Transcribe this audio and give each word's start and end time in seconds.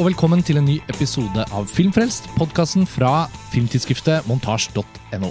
og 0.00 0.06
velkommen 0.06 0.40
til 0.40 0.56
en 0.56 0.64
ny 0.64 0.78
episode 0.88 1.42
av 1.52 1.66
Filmfrelst, 1.68 2.30
podkasten 2.32 2.86
fra 2.88 3.26
filmtidsskriftet 3.52 4.24
montasj.no. 4.30 5.28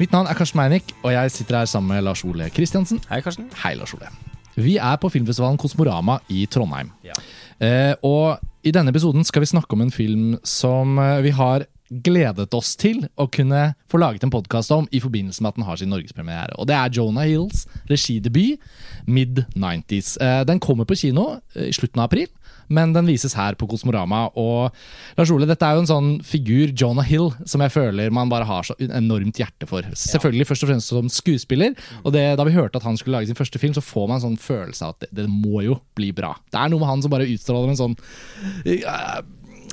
Mitt 0.00 0.10
navn 0.10 0.26
er 0.26 0.34
Karsten 0.34 0.58
Meinick, 0.58 0.90
og 1.04 1.12
jeg 1.14 1.30
sitter 1.30 1.60
her 1.60 1.68
sammen 1.70 1.94
med 1.94 2.02
Lars 2.02 2.24
Ole 2.26 2.48
Kristiansen. 2.50 2.98
Hei, 3.06 3.20
Karsten. 3.22 3.46
Hei, 3.62 3.76
Lars 3.78 3.94
Ole. 3.94 4.10
Vi 4.56 4.74
er 4.82 4.98
på 4.98 5.12
filmfestivalen 5.14 5.60
Kosmorama 5.62 6.18
i 6.26 6.42
Trondheim. 6.50 6.90
Ja. 7.06 7.14
Eh, 7.62 7.94
og 8.02 8.42
i 8.66 8.74
denne 8.74 8.90
episoden 8.90 9.22
skal 9.22 9.44
vi 9.44 9.52
snakke 9.52 9.78
om 9.78 9.86
en 9.86 9.94
film 9.94 10.34
som 10.42 10.98
eh, 10.98 11.22
vi 11.28 11.30
har 11.38 11.68
gledet 12.02 12.50
oss 12.56 12.74
til 12.80 13.04
å 13.20 13.28
kunne 13.30 13.74
få 13.92 14.00
laget 14.00 14.24
en 14.24 14.32
podkast 14.32 14.72
om 14.74 14.88
i 14.90 14.98
forbindelse 15.04 15.44
med 15.44 15.52
at 15.52 15.58
den 15.60 15.66
har 15.68 15.78
sin 15.78 15.92
norgespremiere. 15.92 16.56
Og 16.58 16.66
det 16.66 16.74
er 16.74 16.90
Jonah 16.98 17.28
Hills 17.28 17.68
regidebut, 17.90 18.58
mid-90s. 19.06 20.16
Eh, 20.18 20.40
den 20.48 20.58
kommer 20.58 20.88
på 20.88 20.98
kino 20.98 21.36
eh, 21.54 21.68
i 21.68 21.76
slutten 21.76 22.02
av 22.02 22.08
april. 22.08 22.26
Men 22.68 22.94
den 22.96 23.08
vises 23.08 23.36
her 23.38 23.56
på 23.58 23.68
Kosmorama. 23.70 24.26
Og 24.40 24.74
Lars 25.18 25.32
Ole, 25.34 25.48
dette 25.48 25.66
er 25.66 25.76
jo 25.76 25.84
en 25.84 25.90
sånn 25.90 26.10
figur, 26.26 26.72
Jonah 26.72 27.06
Hill, 27.06 27.30
som 27.48 27.64
jeg 27.64 27.74
føler 27.74 28.14
man 28.14 28.32
bare 28.32 28.48
har 28.48 28.66
så 28.66 28.76
enormt 28.84 29.40
hjerte 29.40 29.68
for. 29.70 29.86
Selvfølgelig 29.98 30.48
først 30.50 30.66
og 30.66 30.72
fremst 30.72 30.92
som 30.92 31.12
skuespiller. 31.12 31.76
Og 32.02 32.14
det, 32.16 32.26
da 32.40 32.46
vi 32.48 32.56
hørte 32.56 32.80
at 32.80 32.88
han 32.88 32.98
skulle 33.00 33.18
lage 33.18 33.30
sin 33.30 33.38
første 33.38 33.60
film, 33.62 33.76
så 33.76 33.84
får 33.84 34.08
man 34.08 34.20
en 34.20 34.26
sånn 34.28 34.40
følelse 34.40 34.88
av 34.88 34.96
at 34.96 35.06
det, 35.06 35.12
det 35.22 35.30
må 35.30 35.64
jo 35.66 35.78
bli 35.98 36.10
bra. 36.16 36.34
Det 36.52 36.60
er 36.60 36.72
noe 36.72 36.82
med 36.82 36.92
han 36.92 37.04
som 37.04 37.14
bare 37.14 37.28
utstråler 37.30 37.72
en 37.72 37.80
sånn 37.80 37.96
uh, 37.96 39.22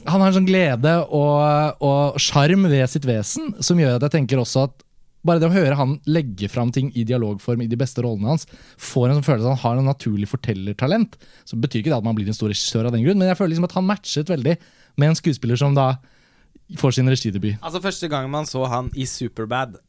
han 0.02 0.22
har 0.22 0.32
en 0.32 0.38
sånn 0.40 0.48
glede 0.48 0.94
og 1.14 2.22
sjarm 2.22 2.66
ved 2.72 2.90
sitt 2.90 3.06
vesen 3.06 3.52
som 3.62 3.80
gjør 3.80 4.00
at 4.00 4.08
jeg 4.08 4.16
tenker 4.16 4.42
også 4.42 4.66
at 4.70 4.86
bare 5.28 5.42
det 5.42 5.50
å 5.50 5.54
høre 5.54 5.78
han 5.78 5.98
legge 6.10 6.50
fram 6.52 6.72
ting 6.74 6.90
i 6.98 7.06
dialogform 7.08 7.62
i 7.66 7.70
de 7.70 7.80
beste 7.80 8.04
rollene 8.06 8.34
hans, 8.34 8.48
får 8.82 9.10
en 9.10 9.20
som 9.20 9.28
følelse 9.28 9.50
at 9.50 9.54
han 9.54 9.64
har 9.66 9.82
en 9.82 9.92
naturlig 9.92 10.30
fortellertalent. 10.32 11.18
Så 11.46 11.60
betyr 11.62 11.84
ikke 11.84 11.94
det 11.94 12.00
at 12.00 12.08
man 12.08 12.18
blir 12.18 12.30
en 12.32 12.38
stor 12.38 12.52
regissør 12.52 12.90
av 12.90 12.96
den 12.96 13.06
grunn, 13.06 13.22
men 13.22 13.30
jeg 13.32 13.40
føler 13.40 13.54
liksom 13.56 13.70
at 13.70 13.78
han 13.78 13.88
matchet 13.90 14.34
veldig 14.34 14.58
med 15.02 15.12
en 15.12 15.20
skuespiller 15.20 15.60
som 15.60 15.78
da 15.78 15.94
får 16.80 16.98
sin 16.98 17.12
regidebut. 17.12 17.60
Altså 17.62 17.84
Første 17.84 18.10
gang 18.12 18.30
man 18.32 18.50
så 18.50 18.66
han 18.72 18.92
i 18.98 19.08
Superbad 19.10 19.80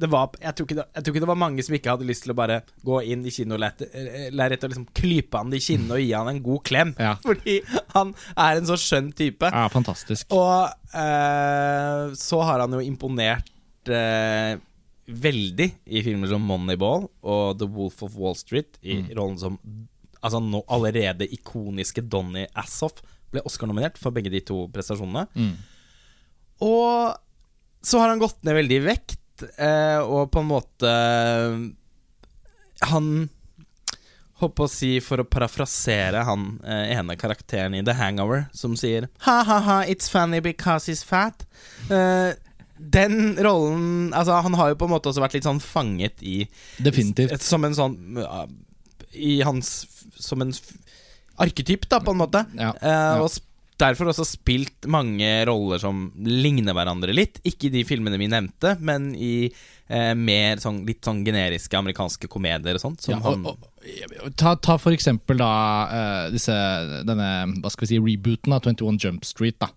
det 0.00 0.08
var, 0.08 0.30
jeg, 0.40 0.54
tror 0.56 0.68
det, 0.70 0.84
jeg, 0.96 1.04
tror 1.04 1.12
ikke 1.12 1.22
det, 1.22 1.28
var 1.28 1.38
mange 1.42 1.64
som 1.64 1.74
ikke 1.76 1.92
hadde 1.92 2.06
lyst 2.08 2.24
til 2.24 2.32
å 2.32 2.36
bare 2.38 2.62
gå 2.88 3.02
inn 3.12 3.26
i 3.28 3.32
kinolerretet 3.34 4.64
og 4.64 4.72
liksom 4.72 4.86
klype 4.96 5.42
han 5.42 5.52
i 5.52 5.60
kinnet 5.60 5.92
og 5.92 6.00
gi 6.00 6.14
han 6.14 6.30
en 6.30 6.40
god 6.44 6.62
klem. 6.64 6.94
Ja. 6.96 7.12
Fordi 7.26 7.58
han 7.92 8.14
er 8.32 8.60
en 8.60 8.70
så 8.70 8.78
skjønn 8.80 9.10
type. 9.16 9.50
Ja, 9.52 9.66
fantastisk 9.72 10.32
Og 10.32 10.72
eh, 10.96 12.16
så 12.16 12.40
har 12.48 12.64
han 12.64 12.78
jo 12.78 12.80
imponert 12.80 13.92
eh, 13.92 14.56
veldig 15.10 15.68
i 15.90 16.02
filmer 16.06 16.30
som 16.30 16.44
Moneyball 16.46 17.08
og 17.22 17.58
The 17.60 17.68
Wolf 17.70 18.02
of 18.06 18.16
Wall 18.18 18.36
Street, 18.38 18.78
i 18.82 19.00
mm. 19.00 19.08
rollen 19.18 19.40
som 19.40 19.58
altså 20.20 20.40
nå 20.44 20.62
allerede 20.68 21.28
ikoniske 21.32 22.04
Donny 22.12 22.46
Assoff. 22.58 23.00
Ble 23.30 23.42
Oscar-nominert 23.46 23.98
for 24.00 24.14
begge 24.14 24.32
de 24.32 24.42
to 24.44 24.64
prestasjonene. 24.74 25.26
Mm. 25.34 25.52
Og 26.66 27.16
så 27.82 28.00
har 28.02 28.12
han 28.12 28.20
gått 28.20 28.42
ned 28.44 28.58
veldig 28.58 28.78
i 28.80 28.84
vekt 28.84 29.44
eh, 29.56 30.00
og 30.02 30.28
på 30.32 30.42
en 30.42 30.50
måte 30.50 30.90
Han 32.90 33.06
Håper 34.40 34.64
å 34.64 34.72
si, 34.72 34.94
for 35.04 35.20
å 35.20 35.26
parafrasere 35.28 36.22
han 36.24 36.44
eh, 36.64 36.94
ene 36.96 37.16
karakteren 37.20 37.74
i 37.76 37.82
The 37.84 37.92
Hangover, 37.98 38.46
som 38.56 38.72
sier 38.78 39.10
Ha-ha-ha, 39.26 39.82
it's 39.84 40.08
funny 40.08 40.40
because 40.40 40.88
he's 40.88 41.02
fat. 41.04 41.44
Eh, 41.92 42.32
den 42.80 43.36
rollen 43.44 44.14
Altså, 44.16 44.40
han 44.40 44.56
har 44.56 44.72
jo 44.72 44.78
på 44.80 44.88
en 44.88 44.94
måte 44.94 45.10
også 45.10 45.22
vært 45.22 45.36
litt 45.36 45.46
sånn 45.46 45.60
fanget 45.60 46.22
i 46.24 46.42
Definitivt. 46.80 47.42
Som 47.44 47.66
en 47.68 47.76
sånn 47.76 47.98
I 49.20 49.40
hans 49.46 49.84
Som 50.16 50.46
en 50.46 50.54
arketyp, 51.40 51.86
da, 51.88 52.02
på 52.04 52.12
en 52.12 52.20
måte. 52.20 52.42
Ja, 52.52 52.74
eh, 52.76 52.90
ja. 52.92 53.22
Og 53.24 53.30
derfor 53.80 54.10
også 54.10 54.26
spilt 54.28 54.84
mange 54.92 55.28
roller 55.48 55.80
som 55.80 56.10
ligner 56.20 56.76
hverandre 56.76 57.14
litt. 57.16 57.38
Ikke 57.48 57.70
i 57.70 57.74
de 57.78 57.84
filmene 57.88 58.18
vi 58.20 58.28
nevnte, 58.28 58.74
men 58.84 59.14
i 59.16 59.48
eh, 59.48 60.12
mer 60.12 60.60
sånn, 60.60 60.82
litt 60.84 61.00
sånn 61.06 61.22
generiske 61.24 61.80
amerikanske 61.80 62.28
komedier 62.28 62.76
og 62.76 62.84
sånt. 62.84 63.08
Ja, 63.08 63.22
og, 63.24 63.48
og, 63.48 64.28
ta, 64.36 64.52
ta, 64.60 64.76
for 64.76 64.92
eksempel 64.92 65.40
da 65.40 65.52
uh, 65.88 66.26
disse, 66.34 66.56
denne 67.08 67.30
hva 67.56 67.72
skal 67.72 67.86
vi 67.86 67.94
si, 67.94 68.02
rebooten 68.04 68.52
av 68.52 68.68
21 68.68 69.00
Jump 69.00 69.24
Street. 69.24 69.56
da 69.64 69.72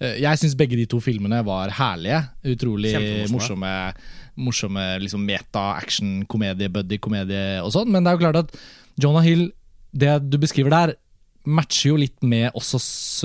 Jeg 0.00 0.40
syns 0.40 0.56
begge 0.58 0.78
de 0.78 0.86
to 0.90 1.00
filmene 1.02 1.40
var 1.46 1.72
herlige. 1.78 2.20
Utrolig 2.54 2.94
morsomme. 3.32 3.70
Morsomme 4.34 4.84
liksom 5.02 5.22
meta-action, 5.26 6.24
komedie, 6.30 6.70
buddy-komedie 6.74 7.62
og 7.62 7.70
sånn. 7.76 7.92
Men 7.94 8.02
det 8.02 8.12
er 8.12 8.18
jo 8.18 8.24
klart 8.24 8.40
at 8.42 8.56
Jonah 9.00 9.24
Hill, 9.26 9.48
det 9.94 10.16
du 10.26 10.38
beskriver 10.42 10.74
der, 10.74 10.94
matcher 11.44 11.92
jo 11.92 12.00
litt 12.00 12.24
med 12.24 12.54
også 12.56 12.80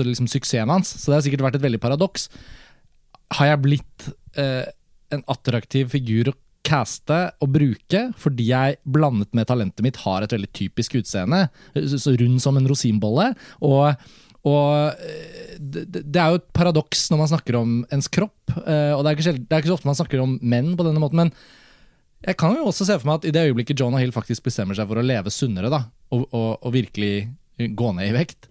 liksom, 0.06 0.28
suksessen 0.30 0.70
hans, 0.70 0.92
så 1.00 1.10
det 1.10 1.18
har 1.18 1.26
sikkert 1.26 1.46
vært 1.48 1.58
et 1.58 1.64
veldig 1.64 1.80
paradoks. 1.82 2.28
Har 3.38 3.52
jeg 3.52 3.62
blitt 3.64 4.08
eh, 4.38 4.68
en 5.14 5.24
attraktiv 5.32 5.90
figur 5.94 6.32
å 6.32 6.36
caste 6.66 7.16
og 7.40 7.54
bruke 7.54 8.02
fordi 8.20 8.50
jeg 8.50 8.76
blandet 8.84 9.32
med 9.36 9.48
talentet 9.48 9.82
mitt 9.84 10.00
har 10.04 10.22
et 10.22 10.34
veldig 10.34 10.50
typisk 10.56 10.98
utseende, 11.00 11.46
så 11.72 12.14
rund 12.20 12.42
som 12.44 12.58
en 12.60 12.68
rosinbolle, 12.68 13.30
og 13.64 13.94
og 14.48 15.00
det, 15.60 15.84
det, 15.90 16.16
er 16.16 16.32
jo 16.32 16.40
et 16.40 16.46
paradoks 16.56 17.08
når 17.12 17.18
man 17.20 17.30
snakker 17.32 17.58
om 17.58 17.72
ens 17.92 18.08
kropp. 18.12 18.54
Eh, 18.56 18.92
og 18.94 19.02
det 19.04 19.10
er, 19.10 19.18
ikke, 19.18 19.34
det 19.36 19.56
er 19.56 19.62
ikke 19.62 19.72
så 19.72 19.76
ofte 19.76 19.90
man 19.90 19.98
snakker 19.98 20.22
om 20.22 20.38
menn 20.40 20.72
på 20.78 20.86
denne 20.86 21.02
måten, 21.02 21.20
men 21.20 21.34
jeg 22.24 22.36
kan 22.40 22.56
jo 22.56 22.66
også 22.68 22.84
se 22.84 22.98
for 23.00 23.08
meg 23.08 23.20
at 23.20 23.28
i 23.28 23.32
det 23.32 23.46
øyeblikket 23.48 23.80
Jonah 23.80 24.00
Hill 24.02 24.12
faktisk 24.12 24.44
bestemmer 24.44 24.76
seg 24.76 24.88
for 24.88 25.00
å 25.00 25.04
leve 25.04 25.32
sunnere, 25.32 25.70
da, 25.72 25.86
og, 26.12 26.26
og, 26.36 26.50
og 26.60 26.74
virkelig 26.74 27.14
gå 27.76 27.92
ned 27.96 28.10
i 28.10 28.16
vekt. 28.16 28.48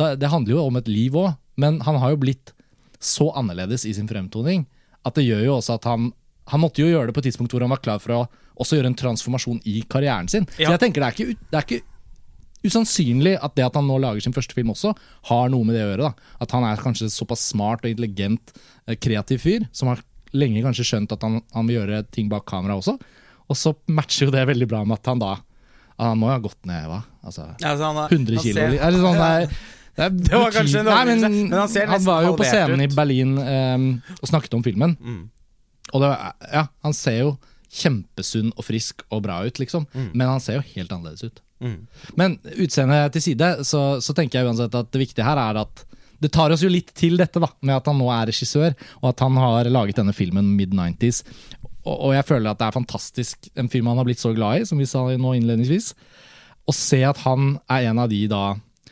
Det 0.00 0.30
handler 0.32 0.56
jo 0.56 0.64
om 0.64 0.78
et 0.80 0.88
liv 0.88 1.16
òg, 1.20 1.34
men 1.60 1.82
han 1.84 1.98
har 2.00 2.14
jo 2.14 2.22
blitt 2.22 2.54
så 3.00 3.30
annerledes 3.36 3.84
i 3.88 3.92
sin 3.96 4.08
fremtoning 4.08 4.66
at 5.08 5.16
det 5.16 5.24
gjør 5.24 5.44
jo 5.46 5.56
også 5.56 5.78
at 5.78 5.86
han 5.88 6.10
Han 6.50 6.60
måtte 6.64 6.82
jo 6.82 6.88
gjøre 6.90 7.08
det 7.08 7.14
på 7.14 7.20
et 7.22 7.26
tidspunkt 7.28 7.52
hvor 7.54 7.62
han 7.62 7.70
var 7.70 7.78
klar 7.78 8.00
for 8.02 8.10
å 8.10 8.20
også 8.58 8.74
gjøre 8.74 8.88
en 8.90 8.96
transformasjon 8.98 9.60
i 9.70 9.84
karrieren 9.86 10.26
sin. 10.26 10.48
Ja. 10.58 10.66
Så 10.66 10.72
jeg 10.72 10.80
tenker 10.82 11.04
det 11.04 11.06
er, 11.06 11.14
ikke, 11.14 11.44
det 11.46 11.58
er 11.60 11.66
ikke 11.66 11.99
usannsynlig 12.66 13.36
at 13.40 13.54
det 13.56 13.64
at 13.66 13.76
han 13.78 13.88
nå 13.88 13.96
lager 14.02 14.24
sin 14.24 14.36
første 14.36 14.56
film 14.56 14.72
også, 14.74 14.92
har 15.30 15.52
noe 15.52 15.66
med 15.66 15.78
det 15.78 15.84
å 15.84 15.90
gjøre. 15.92 16.10
da. 16.10 16.32
At 16.44 16.54
han 16.56 16.66
er 16.68 16.82
kanskje 16.82 17.10
såpass 17.12 17.46
smart 17.52 17.84
og 17.84 17.92
intelligent, 17.92 18.54
kreativ 19.00 19.44
fyr, 19.44 19.68
som 19.76 19.92
har 19.92 20.02
lenge 20.36 20.62
kanskje 20.64 20.86
skjønt 20.86 21.14
at 21.14 21.24
han, 21.26 21.40
han 21.54 21.68
vil 21.68 21.80
gjøre 21.80 22.04
ting 22.14 22.30
bak 22.30 22.46
kamera 22.48 22.78
også. 22.78 22.96
Og 23.50 23.58
så 23.58 23.74
matcher 23.90 24.28
jo 24.28 24.34
det 24.34 24.46
veldig 24.50 24.68
bra 24.70 24.84
med 24.86 25.00
at 25.00 25.10
han 25.10 25.22
da 25.22 25.36
han 26.00 26.16
må 26.16 26.30
jo 26.30 26.36
ha 26.36 26.40
gått 26.40 26.62
ned 26.68 26.86
hva? 26.88 27.02
Altså, 27.26 27.50
ja, 27.60 27.74
han 27.76 27.98
har, 27.98 28.14
100 28.14 28.40
kilo? 28.40 28.56
Ser, 28.56 28.76
er 28.78 28.94
det, 28.94 29.02
sånn, 29.02 29.18
det, 29.20 29.28
er, 29.28 29.50
det, 29.98 30.08
det 30.30 30.40
var 30.40 30.54
kanskje 30.54 30.84
Nei, 30.86 31.02
men, 31.10 31.26
men 31.26 31.58
han, 31.58 31.76
han, 31.92 32.06
var 32.06 32.24
jo 32.24 32.32
på 32.38 32.48
scenen 32.48 32.80
ut. 32.80 32.86
i 32.86 32.96
Berlin 32.96 33.36
um, 33.36 33.86
og 34.16 34.30
snakket 34.30 34.56
om 34.56 34.64
filmen. 34.64 34.96
Mm. 34.96 35.20
Og 35.90 36.04
det, 36.04 36.10
ja, 36.54 36.64
han 36.86 36.96
ser 36.96 37.18
jo 37.20 37.34
kjempesunn 37.70 38.50
og 38.56 38.66
frisk 38.66 39.04
og 39.12 39.22
bra 39.26 39.42
ut, 39.46 39.60
liksom. 39.62 39.84
Mm. 39.92 40.10
Men 40.14 40.32
han 40.32 40.42
ser 40.42 40.58
jo 40.58 40.66
helt 40.72 40.94
annerledes 40.94 41.28
ut. 41.28 41.42
Mm. 41.60 41.78
Men 42.16 42.36
utseendet 42.56 43.14
til 43.14 43.24
side, 43.30 43.50
så, 43.68 43.82
så, 44.00 44.16
tenker 44.16 44.40
jeg 44.40 44.48
uansett 44.48 44.76
at 44.76 44.92
det 44.92 45.02
viktige 45.02 45.26
her 45.26 45.40
er 45.40 45.60
at 45.62 45.84
det 46.20 46.32
tar 46.34 46.52
oss 46.52 46.64
jo 46.64 46.68
litt 46.68 46.92
til 46.96 47.16
dette, 47.16 47.40
da, 47.40 47.48
med 47.64 47.78
at 47.78 47.86
han 47.88 47.96
nå 47.96 48.08
er 48.12 48.28
regissør, 48.28 48.74
og 49.00 49.06
at 49.12 49.22
han 49.24 49.38
har 49.40 49.70
laget 49.72 50.00
denne 50.00 50.12
filmen 50.12 50.50
mid-90s. 50.58 51.22
Og, 51.86 51.94
og, 51.94 52.10
jeg 52.12 52.26
føler 52.28 52.50
at 52.50 52.60
det 52.60 52.66
er 52.68 52.76
fantastisk, 52.76 53.48
en 53.56 53.70
film 53.72 53.88
han 53.88 54.00
har 54.00 54.08
blitt 54.08 54.20
så 54.20 54.34
glad 54.36 54.60
i, 54.60 54.66
som 54.68 54.80
vi 54.80 54.88
sa 54.88 55.06
nå 55.16 55.36
innledningsvis. 55.38 55.94
Å 56.68 56.74
se 56.76 57.00
at 57.08 57.22
han 57.24 57.54
er 57.72 57.88
en 57.88 58.02
av 58.04 58.12
de 58.12 58.26
da 58.28 58.44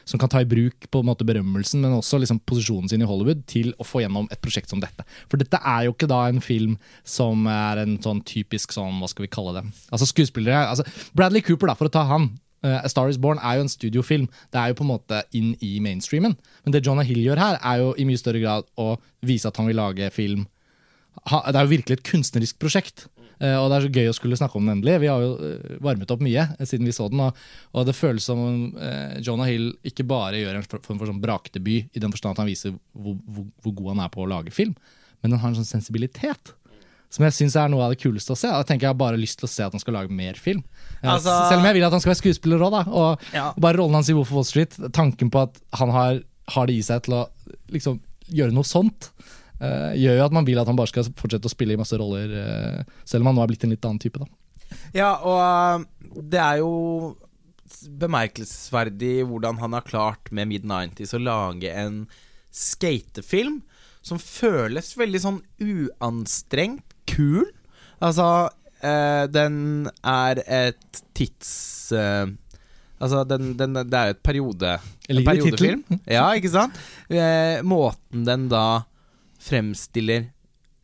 som 0.08 0.20
kan 0.20 0.30
ta 0.32 0.40
i 0.40 0.48
bruk 0.48 0.86
på 0.88 1.02
en 1.02 1.08
måte 1.10 1.26
berømmelsen, 1.28 1.82
men 1.84 1.98
også 1.98 2.16
liksom 2.22 2.40
posisjonen 2.48 2.88
sin 2.88 3.04
i 3.04 3.08
Hollywood 3.08 3.42
til 3.50 3.74
å 3.76 3.84
få 3.84 4.00
gjennom 4.00 4.28
et 4.32 4.40
prosjekt 4.40 4.72
som 4.72 4.80
dette. 4.80 5.04
For 5.28 5.40
dette 5.40 5.60
er 5.60 5.84
jo 5.84 5.92
ikke 5.92 6.08
da 6.08 6.22
en 6.30 6.40
film 6.40 6.78
som 7.04 7.44
er 7.52 7.82
en 7.82 7.98
sånn 8.00 8.22
typisk 8.28 8.72
sånn, 8.72 9.02
hva 9.02 9.10
skal 9.12 9.26
vi 9.26 9.32
kalle 9.34 9.58
det 9.58 9.66
Altså 9.92 10.08
skuespillere 10.08 10.64
altså 10.70 10.86
Bradley 11.12 11.44
Cooper, 11.44 11.68
da, 11.68 11.76
for 11.76 11.90
å 11.90 11.92
ta 11.92 12.06
han. 12.08 12.30
Uh, 12.64 12.80
A 12.82 12.88
Star 12.90 13.10
Is 13.10 13.18
Born 13.22 13.38
er 13.38 13.58
jo 13.58 13.66
en 13.66 13.70
studiofilm. 13.70 14.26
Det 14.52 14.60
er 14.60 14.72
jo 14.72 14.78
på 14.80 14.86
en 14.86 14.92
måte 14.92 15.22
inn 15.36 15.52
i 15.64 15.76
mainstreamen. 15.84 16.34
Men 16.64 16.74
det 16.74 16.84
Jonah 16.86 17.06
Hill 17.06 17.20
gjør 17.22 17.42
her, 17.42 17.60
er 17.62 17.82
jo 17.82 17.92
i 17.94 18.06
mye 18.08 18.18
større 18.18 18.42
grad 18.42 18.66
å 18.78 18.96
vise 19.26 19.50
at 19.50 19.60
han 19.60 19.70
vil 19.70 19.78
lage 19.78 20.10
film 20.14 20.48
ha, 21.26 21.40
Det 21.50 21.58
er 21.58 21.64
jo 21.66 21.72
virkelig 21.72 21.96
et 21.98 22.04
kunstnerisk 22.06 22.58
prosjekt. 22.62 23.08
Uh, 23.38 23.54
og 23.60 23.68
det 23.70 23.76
er 23.76 23.84
så 23.84 23.94
gøy 23.94 24.10
å 24.10 24.16
skulle 24.16 24.38
snakke 24.38 24.58
om 24.58 24.66
den 24.66 24.76
endelig. 24.76 24.98
Vi 25.04 25.10
har 25.10 25.22
jo 25.22 25.32
uh, 25.38 25.78
varmet 25.86 26.10
opp 26.10 26.22
mye 26.24 26.48
siden 26.64 26.86
vi 26.86 26.94
så 26.94 27.06
den. 27.10 27.22
Og, 27.22 27.40
og 27.74 27.86
det 27.86 27.96
føles 27.98 28.26
som 28.26 28.42
om 28.42 28.60
Jonah 29.22 29.50
Hill 29.50 29.72
ikke 29.86 30.06
bare 30.08 30.42
gjør 30.42 30.58
en 30.58 30.66
form 30.66 30.82
for, 30.82 30.98
for 30.98 31.10
sånn 31.12 31.22
brakdebut, 31.22 31.90
i 31.94 32.02
den 32.02 32.14
forstand 32.14 32.34
at 32.34 32.42
han 32.42 32.50
viser 32.50 32.74
hvor, 32.74 33.18
hvor, 33.26 33.50
hvor, 33.62 33.74
god 33.82 33.92
han 33.94 34.06
er 34.06 34.14
på 34.14 34.24
å 34.24 34.30
lage 34.30 34.54
film, 34.54 34.74
men 35.22 35.34
han 35.34 35.42
har 35.42 35.52
en 35.54 35.60
sånn 35.60 35.74
sensibilitet. 35.78 36.54
Som 37.08 37.24
jeg 37.24 37.36
syns 37.38 37.56
er 37.56 37.70
noe 37.72 37.86
av 37.86 37.94
det 37.94 38.02
kuleste 38.02 38.34
å 38.34 38.38
se. 38.38 38.50
Da 38.52 38.66
tenker 38.68 38.90
jeg 38.90 39.00
bare 39.00 39.20
lyst 39.20 39.40
til 39.40 39.48
å 39.48 39.50
se 39.50 39.64
at 39.64 39.74
han 39.74 39.80
skal 39.80 39.96
lage 39.96 40.12
mer 40.12 40.36
film. 40.36 40.60
Altså, 41.02 41.30
Selv 41.50 41.62
om 41.62 41.68
jeg 41.68 41.78
vil 41.78 41.86
at 41.86 41.94
han 41.94 42.02
skal 42.02 42.12
være 42.12 42.20
skuespiller 42.22 42.64
òg, 42.66 42.78
og, 42.88 43.28
ja. 43.34 43.50
bare 43.60 43.78
rollen 43.78 43.98
hans 44.00 44.10
i 44.10 44.16
Wolf 44.16 44.32
of 44.32 44.40
Wall 44.40 44.48
Street. 44.48 44.74
Tanken 44.94 45.30
på 45.30 45.44
at 45.46 45.60
han 45.78 45.92
har, 45.94 46.22
har 46.54 46.70
det 46.70 46.78
i 46.78 46.84
seg 46.84 47.04
til 47.06 47.20
å 47.20 47.22
liksom, 47.74 48.00
gjøre 48.34 48.56
noe 48.56 48.66
sånt. 48.66 49.12
Uh, 49.58 49.94
gjør 49.98 50.20
jo 50.20 50.26
at 50.26 50.34
man 50.34 50.46
vil 50.46 50.58
at 50.62 50.68
han 50.70 50.78
bare 50.78 50.90
skal 50.90 51.06
fortsette 51.18 51.50
å 51.50 51.52
spille 51.52 51.74
i 51.74 51.80
masse 51.80 51.96
roller, 51.98 52.34
uh, 52.34 52.98
selv 53.08 53.24
om 53.24 53.32
han 53.32 53.38
nå 53.38 53.44
er 53.44 53.52
blitt 53.52 53.66
en 53.66 53.74
litt 53.74 53.88
annen 53.88 54.02
type. 54.02 54.20
da. 54.22 54.28
Ja, 54.96 55.12
og 55.24 55.86
det 56.30 56.40
er 56.42 56.60
jo 56.62 56.72
bemerkelsesverdig 58.00 59.22
hvordan 59.28 59.58
han 59.62 59.76
har 59.76 59.86
klart 59.86 60.30
med 60.34 60.50
mid-90s 60.50 61.14
å 61.16 61.22
lage 61.22 61.72
en 61.72 62.02
skatefilm 62.54 63.60
som 64.04 64.20
føles 64.22 64.94
veldig 64.98 65.20
sånn 65.22 65.40
uanstrengt 65.60 66.96
kul. 67.10 67.44
Altså, 68.04 68.48
eh, 68.82 69.24
den 69.32 69.88
er 70.02 70.42
et 70.44 71.02
tids... 71.16 71.50
Uh, 71.92 72.30
altså, 72.98 73.24
den, 73.28 73.52
den, 73.58 73.74
det 73.88 73.98
er 73.98 74.12
jo 74.12 74.16
et 74.16 74.22
periode... 74.22 74.78
en 75.08 75.24
periodefilm. 75.24 75.84
Ja, 76.06 76.28
ikke 76.36 76.52
sant? 76.52 76.78
Uh, 77.10 77.60
måten 77.66 78.26
den 78.28 78.48
da 78.52 78.84
fremstiller 79.42 80.28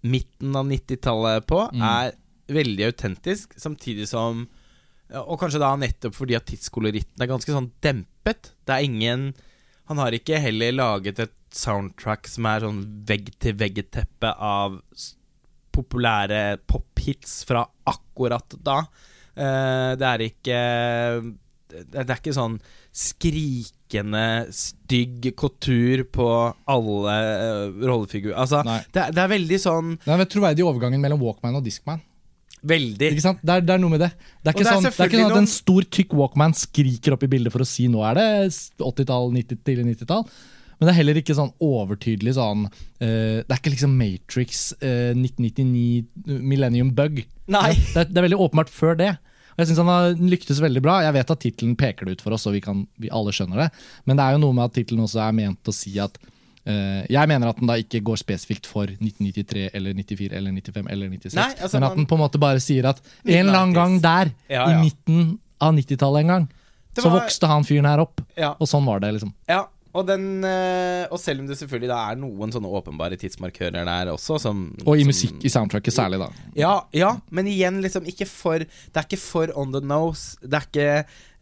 midten 0.05 0.55
av 0.57 0.69
90-tallet 0.69 1.47
på, 1.49 1.65
Mm. 1.73 1.83
er 1.83 2.13
veldig 2.55 2.85
autentisk, 2.91 3.55
samtidig 3.57 4.09
som 4.11 4.47
Og 5.15 5.39
kanskje 5.39 5.61
da 5.61 5.71
nettopp 5.77 6.15
fordi 6.17 6.35
at 6.35 6.47
tidskoloritten 6.49 7.23
er 7.23 7.29
ganske 7.31 7.53
sånn 7.53 7.71
dempet. 7.85 8.51
Det 8.67 8.73
er 8.75 8.85
ingen 8.85 9.35
Han 9.89 10.01
har 10.01 10.13
ikke 10.17 10.41
heller 10.41 10.73
laget 10.73 11.21
et 11.21 11.35
soundtrack 11.55 12.27
som 12.29 12.49
er 12.49 12.65
sånn 12.65 12.81
vegg-til-vegg-teppe 13.07 14.33
av 14.43 14.81
populære 15.75 16.43
pophits 16.71 17.43
fra 17.49 17.65
akkurat 17.91 18.57
da. 18.65 18.79
Eh, 19.35 19.91
det 19.99 20.11
er 20.11 20.29
ikke 20.29 20.61
det 21.75 22.05
er 22.05 22.19
ikke 22.19 22.35
sånn 22.35 22.57
skrikende, 22.95 24.47
stygg 24.55 25.33
kultur 25.39 26.05
på 26.15 26.29
alle 26.71 27.15
uh, 27.19 27.81
rollefigurer. 27.83 28.37
Altså, 28.39 28.61
det, 28.95 29.09
det 29.17 29.23
er 29.25 29.31
veldig 29.33 29.59
sånn 29.59 29.97
Det 30.05 30.15
er 30.15 30.29
troverdig 30.31 30.67
overgangen 30.67 31.03
mellom 31.03 31.23
Walkman 31.25 31.59
og 31.59 31.65
Discman. 31.67 32.03
Veldig. 32.65 33.11
Ikke 33.13 33.25
sant? 33.25 33.43
Det 33.45 33.59
er, 33.59 33.65
det 33.67 33.75
er 33.75 33.83
noe 33.83 33.93
med 33.93 34.01
det. 34.01 34.13
Det 34.15 34.53
er 34.53 34.55
ikke, 34.55 34.63
det 34.63 34.71
er 34.71 34.79
sånn, 34.79 34.87
det 34.87 34.95
er 34.95 35.11
ikke 35.11 35.21
sånn 35.21 35.35
at 35.35 35.43
en 35.43 35.51
stor, 35.53 35.87
tykk 35.99 36.15
Walkman 36.17 36.57
skriker 36.57 37.17
opp 37.17 37.27
i 37.27 37.31
bildet 37.35 37.53
for 37.53 37.65
å 37.65 37.69
si 37.69 37.91
nå 37.93 38.05
er 38.09 38.21
det 38.21 38.29
80-tall, 38.79 39.35
90, 39.35 39.61
tidlig 39.67 39.89
90-tall. 39.91 40.25
Men 40.79 40.89
det 40.89 40.93
er 40.95 40.99
heller 41.01 41.21
ikke 41.21 41.37
sånn 41.37 41.53
overtydelig 41.63 42.35
sånn 42.37 42.67
eh, 42.67 43.43
Det 43.45 43.53
er 43.53 43.61
ikke 43.61 43.75
liksom 43.75 43.95
Matrix, 43.99 44.65
eh, 44.81 45.13
1999, 45.15 46.41
Millennium 46.43 46.91
Bug. 46.97 47.23
Nei. 47.53 47.71
Det 47.77 48.03
er, 48.03 48.11
det 48.11 48.21
er 48.21 48.27
veldig 48.29 48.43
åpenbart 48.47 48.73
før 48.73 48.99
det. 48.99 49.15
Og 49.55 49.63
jeg 49.63 49.71
synes 49.71 49.83
han 49.85 49.91
har 49.93 50.17
lyktes 50.19 50.61
veldig 50.63 50.83
bra. 50.83 50.99
Jeg 51.05 51.15
vet 51.15 51.31
at 51.31 51.43
tittelen 51.45 51.75
peker 51.79 52.09
det 52.09 52.17
ut 52.17 52.25
for 52.25 52.35
oss, 52.35 52.47
og 52.51 52.57
vi, 52.57 52.63
kan, 52.65 52.83
vi 52.99 53.11
alle 53.15 53.35
skjønner 53.35 53.65
det. 53.65 53.69
Men 54.09 54.19
det 54.19 54.25
er 54.27 54.35
jo 54.35 54.41
noe 54.43 54.57
med 54.57 54.67
at 54.67 54.75
tittelen 54.75 55.05
også 55.05 55.23
er 55.23 55.37
ment 55.37 55.71
å 55.71 55.75
si 55.75 55.95
at 56.03 56.19
eh, 56.67 57.05
Jeg 57.13 57.31
mener 57.31 57.53
at 57.53 57.61
den 57.61 57.71
da 57.71 57.79
ikke 57.79 58.03
går 58.09 58.19
spesifikt 58.25 58.67
for 58.67 58.91
1993 58.91 59.69
eller 59.71 59.95
94 60.01 60.33
eller 60.41 60.59
95 60.59 60.91
eller 60.91 61.15
96. 61.15 61.39
Nei, 61.39 61.49
altså, 61.55 61.79
men 61.79 61.89
at 61.91 61.97
den 62.01 62.11
på 62.11 62.19
en 62.19 62.25
måte 62.25 62.43
bare 62.43 62.65
sier 62.65 62.91
at 62.91 62.99
en 63.23 63.39
eller 63.45 63.61
annen 63.61 63.79
gang 63.79 63.97
der, 64.03 64.35
Ja, 64.51 64.67
i 64.73 64.83
midten 64.83 65.37
av 65.63 65.79
90-tallet 65.79 66.25
en 66.25 66.35
gang, 66.35 66.51
var, 66.95 67.05
så 67.07 67.15
vokste 67.15 67.51
han 67.51 67.67
fyren 67.67 67.87
her 67.89 68.03
opp. 68.03 68.23
Ja. 68.39 68.53
Og 68.59 68.71
sånn 68.71 68.85
var 68.87 69.01
det, 69.03 69.15
liksom. 69.17 69.31
Ja, 69.51 69.65
og, 69.95 70.07
den, 70.09 70.25
eh, 70.45 71.05
og 71.13 71.21
selv 71.23 71.41
om 71.41 71.47
det 71.47 71.57
selvfølgelig 71.61 71.89
da 71.93 71.99
er 72.11 72.17
noen 72.19 72.51
sånne 72.55 72.71
åpenbare 72.81 73.17
tidsmarkører 73.21 73.87
der 73.87 74.11
også, 74.13 74.41
som 74.43 74.65
Og 74.85 74.97
i 74.99 75.05
som- 75.05 75.11
musikk, 75.13 75.45
i 75.47 75.53
soundtracket 75.53 75.95
særlig, 75.95 76.19
da. 76.19 76.29
Ja, 76.59 76.73
ja, 76.93 77.13
men 77.31 77.47
igjen 77.47 77.81
liksom 77.85 78.05
ikke 78.11 78.27
for 78.27 78.59
Det 78.59 78.97
er 78.97 79.07
ikke 79.07 79.19
for 79.23 79.53
on 79.57 79.73
the 79.73 79.81
nose. 79.81 80.37
Det 80.43 80.55
er 80.59 80.67
ikke 80.67 80.89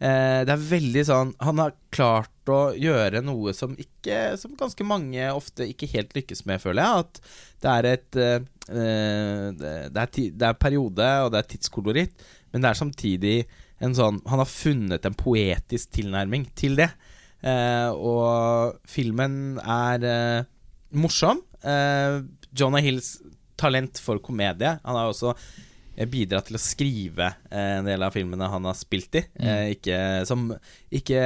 eh, 0.01 0.43
Det 0.45 0.53
er 0.53 0.67
veldig 0.69 1.05
sånn 1.09 1.33
Han 1.41 1.57
har 1.63 1.73
klart 1.91 2.29
å 2.51 2.75
gjøre 2.77 3.23
noe 3.23 3.53
som 3.55 3.73
ikke 3.79 4.37
Som 4.37 4.55
ganske 4.59 4.83
mange 4.85 5.29
ofte 5.33 5.65
ikke 5.69 5.89
helt 5.93 6.13
lykkes 6.13 6.45
med, 6.45 6.61
føler 6.61 6.83
jeg. 6.83 6.99
At 6.99 7.21
det 7.63 7.71
er 7.73 7.89
et 7.93 8.15
eh, 8.21 8.39
eh, 8.69 9.49
det, 9.57 9.73
det, 9.93 10.01
er 10.03 10.11
ti, 10.13 10.29
det 10.29 10.47
er 10.49 10.53
periode, 10.59 11.09
og 11.25 11.31
det 11.33 11.39
er 11.41 11.49
tidskoloritt, 11.55 12.13
men 12.53 12.61
det 12.61 12.69
er 12.69 12.79
samtidig 12.79 13.37
en 13.83 13.95
sånn 13.97 14.21
Han 14.29 14.39
har 14.39 14.47
funnet 14.47 15.05
en 15.09 15.15
poetisk 15.17 15.89
tilnærming 15.97 16.45
til 16.55 16.75
det. 16.79 16.91
Eh, 17.43 17.89
og 17.91 18.79
filmen 18.87 19.59
er 19.59 20.07
eh, 20.07 20.45
morsom. 20.95 21.41
Eh, 21.63 22.21
Jonah 22.55 22.83
Hills 22.85 23.17
talent 23.59 23.99
for 24.01 24.19
komedie. 24.23 24.77
Han 24.83 24.97
har 24.97 25.11
også 25.11 25.35
bidratt 26.09 26.47
til 26.49 26.57
å 26.57 26.61
skrive 26.61 27.27
en 27.53 27.85
del 27.85 28.01
av 28.01 28.15
filmene 28.15 28.47
han 28.49 28.65
har 28.65 28.73
spilt 28.73 29.13
i. 29.19 29.21
Eh, 29.37 29.75
ikke, 29.75 29.97
som, 30.25 30.47
ikke 30.89 31.19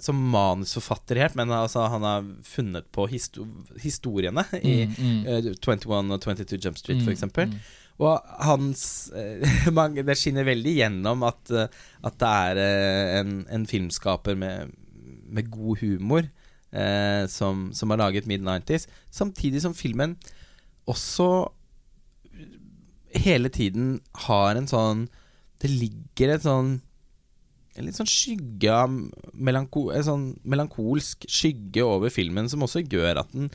som 0.00 0.16
manusforfatter 0.32 1.20
helt, 1.20 1.36
men 1.36 1.52
altså, 1.52 1.82
han 1.92 2.06
har 2.08 2.24
funnet 2.48 2.88
på 2.94 3.04
histo 3.12 3.44
historiene 3.82 4.46
i 4.62 4.86
Mm, 4.86 4.94
mm. 4.96 5.18
eh, 5.28 5.50
21 5.60 6.14
og 6.16 6.24
22 6.24 6.56
Jump 6.56 6.80
Street, 6.80 7.02
Mm, 7.04 7.12
eksempel. 7.12 7.52
mm. 7.52 7.60
Og 8.00 8.32
hans 8.42 8.86
Det 10.08 10.16
skinner 10.18 10.48
veldig 10.48 10.72
gjennom 10.80 11.22
at, 11.28 11.52
at 12.02 12.16
det 12.18 12.32
er 12.48 12.62
en, 13.20 13.36
en 13.46 13.66
filmskaper 13.70 14.34
med, 14.40 14.72
med 15.26 15.50
god 15.52 15.80
humor 15.82 16.26
eh, 16.74 17.26
som, 17.30 17.68
som 17.72 17.90
har 17.90 18.00
laget 18.02 18.28
Mid-90s. 18.30 18.88
Samtidig 19.10 19.62
som 19.64 19.74
filmen 19.74 20.16
også 20.86 21.48
hele 23.14 23.48
tiden 23.48 24.00
har 24.26 24.56
en 24.58 24.66
sånn 24.68 25.06
Det 25.62 25.70
ligger 25.70 26.34
et 26.34 26.44
sånn 26.44 26.74
En 27.78 27.86
litt 27.86 27.96
sånn 27.96 28.10
skygge 28.10 28.72
av 28.74 28.90
melanko, 29.32 29.86
En 29.94 30.06
sånn 30.06 30.26
melankolsk 30.42 31.24
skygge 31.30 31.86
over 31.86 32.12
filmen 32.12 32.50
som 32.50 32.66
også 32.66 32.84
gjør 32.84 33.22
at 33.22 33.32
den 33.34 33.48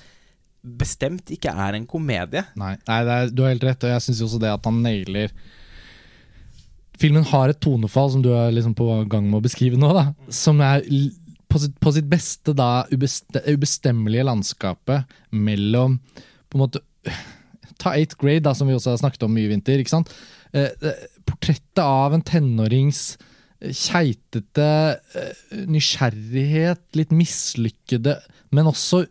bestemt 0.60 1.30
ikke 1.31 1.54
er 1.56 1.77
en 1.77 1.86
komedie. 1.88 2.42
Nei, 2.60 2.74
nei 2.83 2.98
er, 3.00 3.30
du 3.31 3.45
har 3.45 3.54
helt 3.54 3.63
rett, 3.63 3.86
og 3.88 3.94
jeg 3.94 4.04
syns 4.04 4.24
også 4.25 4.42
det 4.44 4.50
at 4.51 4.65
han 4.68 4.81
nailer 4.83 5.31
Filmen 7.00 7.24
har 7.30 7.48
et 7.48 7.62
tonefall 7.63 8.10
som 8.12 8.24
du 8.25 8.33
er 8.36 8.51
liksom 8.51 8.74
på 8.75 8.89
gang 9.07 9.30
med 9.30 9.39
å 9.39 9.45
beskrive 9.45 9.80
nå, 9.80 9.94
da, 9.95 10.10
som 10.36 10.60
er 10.60 10.83
på 11.50 11.60
sitt, 11.62 11.75
på 11.81 11.94
sitt 11.96 12.07
beste 12.10 12.54
da 12.57 12.86
ubeste, 12.92 13.42
ubestemmelige 13.50 14.28
landskapet 14.28 15.10
mellom 15.34 15.98
på 16.50 16.57
en 16.57 16.66
måte 16.66 16.84
Ta 17.80 17.94
Eighth 17.96 18.18
Grade, 18.19 18.44
da, 18.44 18.54
som 18.56 18.68
vi 18.68 18.75
også 18.75 18.92
har 18.94 19.01
snakket 19.01 19.24
om 19.24 19.31
mye 19.31 19.48
i 19.48 19.51
vinter. 19.54 19.80
ikke 19.80 19.94
sant? 19.94 20.12
Eh, 20.51 20.68
eh, 20.84 21.04
portrettet 21.24 21.80
av 21.80 22.16
en 22.16 22.24
tenårings 22.25 23.04
eh, 23.62 23.72
keitete 23.72 24.68
eh, 25.16 25.46
nysgjerrighet, 25.69 26.84
litt 27.00 27.13
mislykkede, 27.16 28.18
men 28.51 28.68
også 28.68 29.06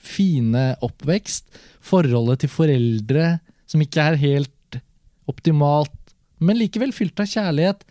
fine 0.00 0.70
oppvekst. 0.86 1.50
Forholdet 1.84 2.44
til 2.44 2.52
foreldre 2.54 3.26
som 3.68 3.82
ikke 3.84 4.08
er 4.08 4.20
helt 4.22 4.80
optimalt, 5.28 5.92
men 6.40 6.56
likevel 6.60 6.94
fylt 6.96 7.20
av 7.20 7.28
kjærlighet. 7.28 7.84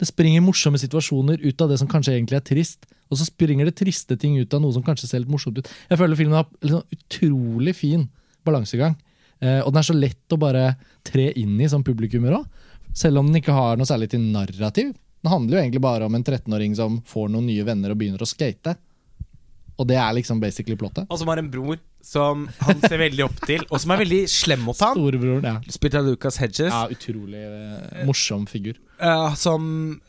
Det 0.00 0.08
springer 0.08 0.40
morsomme 0.44 0.80
situasjoner 0.80 1.42
ut 1.44 1.60
av 1.60 1.68
det 1.70 1.76
som 1.80 1.88
kanskje 1.90 2.14
egentlig 2.16 2.38
er 2.38 2.46
trist, 2.46 2.88
og 3.10 3.18
så 3.20 3.26
springer 3.28 3.68
det 3.68 3.76
triste 3.76 4.16
ting 4.20 4.38
ut 4.40 4.54
av 4.56 4.62
noe 4.62 4.72
som 4.72 4.84
kanskje 4.86 5.10
ser 5.10 5.22
litt 5.22 5.32
morsomt 5.32 5.58
ut. 5.60 5.68
Jeg 5.90 6.00
føler 6.00 6.16
filmen 6.16 6.38
har 6.38 6.48
liksom 6.64 6.96
utrolig 6.96 7.74
fin 7.76 8.06
balansegang. 8.46 8.96
Eh, 9.40 9.60
og 9.60 9.72
den 9.72 9.82
er 9.82 9.88
så 9.88 9.96
lett 9.96 10.32
å 10.32 10.40
bare 10.40 10.64
tre 11.06 11.30
inn 11.40 11.58
i 11.60 11.68
som 11.68 11.84
publikummer 11.84 12.38
òg. 12.38 12.66
Selv 12.96 13.20
om 13.20 13.28
den 13.28 13.40
ikke 13.42 13.54
har 13.54 13.76
noe 13.78 13.88
særlig 13.88 14.10
til 14.12 14.24
narrativ. 14.32 14.94
Den 15.20 15.32
handler 15.34 15.58
jo 15.58 15.62
egentlig 15.64 15.82
bare 15.84 16.06
om 16.08 16.16
en 16.16 16.24
13-åring 16.24 16.76
som 16.78 17.00
får 17.06 17.28
noen 17.32 17.50
nye 17.50 17.66
venner 17.66 17.92
og 17.92 18.00
begynner 18.00 18.24
å 18.24 18.28
skate. 18.28 18.76
Og 19.78 19.86
det 19.88 19.96
er 20.00 20.12
liksom 20.16 20.40
basically 20.42 20.76
plottet. 20.80 21.06
Og 21.08 21.20
som 21.20 21.30
har 21.32 21.40
en 21.40 21.50
bror 21.52 21.78
som 22.04 22.46
han 22.64 22.80
ser 22.80 22.96
veldig 23.00 23.24
opp 23.26 23.40
til, 23.44 23.64
og 23.68 23.80
som 23.82 23.92
er 23.92 24.00
veldig 24.02 24.20
slem 24.32 24.62
mot 24.64 24.78
han. 24.80 24.96
Storebroren, 24.96 25.44
ja. 25.44 25.72
Spilt 25.72 25.98
av 25.98 26.06
Lucas 26.08 26.40
Hedges. 26.40 26.72
ja 26.72 26.86
utrolig 26.90 27.42
eh, 27.44 28.04
morsom 28.08 28.46
figur. 28.48 28.78
Uh, 29.00 29.32
som, 29.36 29.62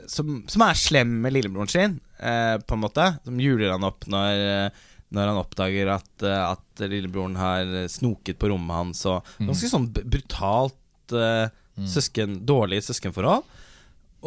som, 0.07 0.41
som 0.51 0.63
er 0.65 0.79
slem 0.79 1.17
med 1.23 1.35
lillebroren 1.35 1.71
sin, 1.71 1.99
uh, 2.23 2.57
på 2.63 2.77
en 2.77 2.83
måte. 2.85 3.07
Som 3.27 3.39
juler 3.43 3.73
han 3.75 3.87
opp 3.87 4.07
når, 4.11 4.43
eh, 4.47 4.83
når 5.11 5.31
han 5.33 5.41
oppdager 5.43 5.91
at, 5.97 6.11
uh, 6.23 6.53
at 6.53 6.85
lillebroren 6.87 7.35
har 7.39 7.75
snoket 7.91 8.39
på 8.39 8.51
rommet 8.51 8.77
hans. 8.77 9.03
Og 9.11 9.27
ganske 9.39 9.71
sånn 9.71 9.91
brutalt 9.91 11.15
eh, 11.15 11.47
søsken, 11.87 12.41
dårlig 12.47 12.81
søskenforhold. 12.87 13.43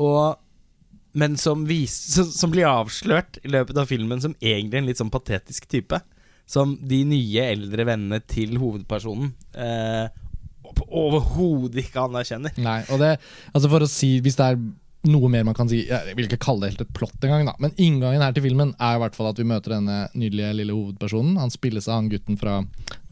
Og 0.04 0.20
men 1.14 1.38
som, 1.38 1.62
vis, 1.68 1.94
som, 2.14 2.26
som 2.30 2.52
blir 2.52 2.66
avslørt 2.66 3.38
i 3.44 3.52
løpet 3.54 3.78
av 3.78 3.88
filmen 3.90 4.22
som 4.22 4.34
egentlig 4.42 4.80
en 4.80 4.90
litt 4.90 5.00
sånn 5.00 5.12
patetisk 5.14 5.68
type. 5.70 6.00
Som 6.50 6.74
de 6.84 6.98
nye, 7.08 7.46
eldre 7.54 7.86
vennene 7.88 8.18
til 8.28 8.58
hovedpersonen 8.60 9.30
eh, 9.56 10.10
overhodet 10.84 11.86
ikke 11.86 12.02
anerkjenner. 12.04 12.56
Nei, 12.60 12.80
og 12.92 13.00
det, 13.00 13.14
altså 13.54 13.70
for 13.72 13.86
å 13.86 13.88
si, 13.88 14.18
hvis 14.24 14.36
det 14.40 14.50
er 14.50 14.58
noe 15.08 15.28
mer 15.32 15.44
man 15.46 15.56
kan 15.56 15.68
si 15.70 15.82
Jeg 15.88 16.16
vil 16.16 16.28
ikke 16.28 16.40
kalle 16.42 16.64
det 16.64 16.74
helt 16.74 16.84
et 16.86 16.92
plott 16.96 17.26
engang, 17.26 17.46
da. 17.48 17.54
Men 17.62 17.74
inngangen 17.80 18.24
her 18.24 18.34
til 18.36 18.46
filmen 18.46 18.74
er 18.78 18.96
i 18.96 19.02
hvert 19.02 19.16
fall 19.16 19.30
at 19.30 19.40
vi 19.40 19.46
møter 19.48 19.76
denne 19.76 19.98
nydelige 20.16 20.52
lille 20.60 20.76
hovedpersonen. 20.76 21.36
Han 21.40 21.52
spilles 21.52 21.88
av 21.88 22.00
han 22.00 22.10
gutten 22.12 22.38
fra 22.40 22.60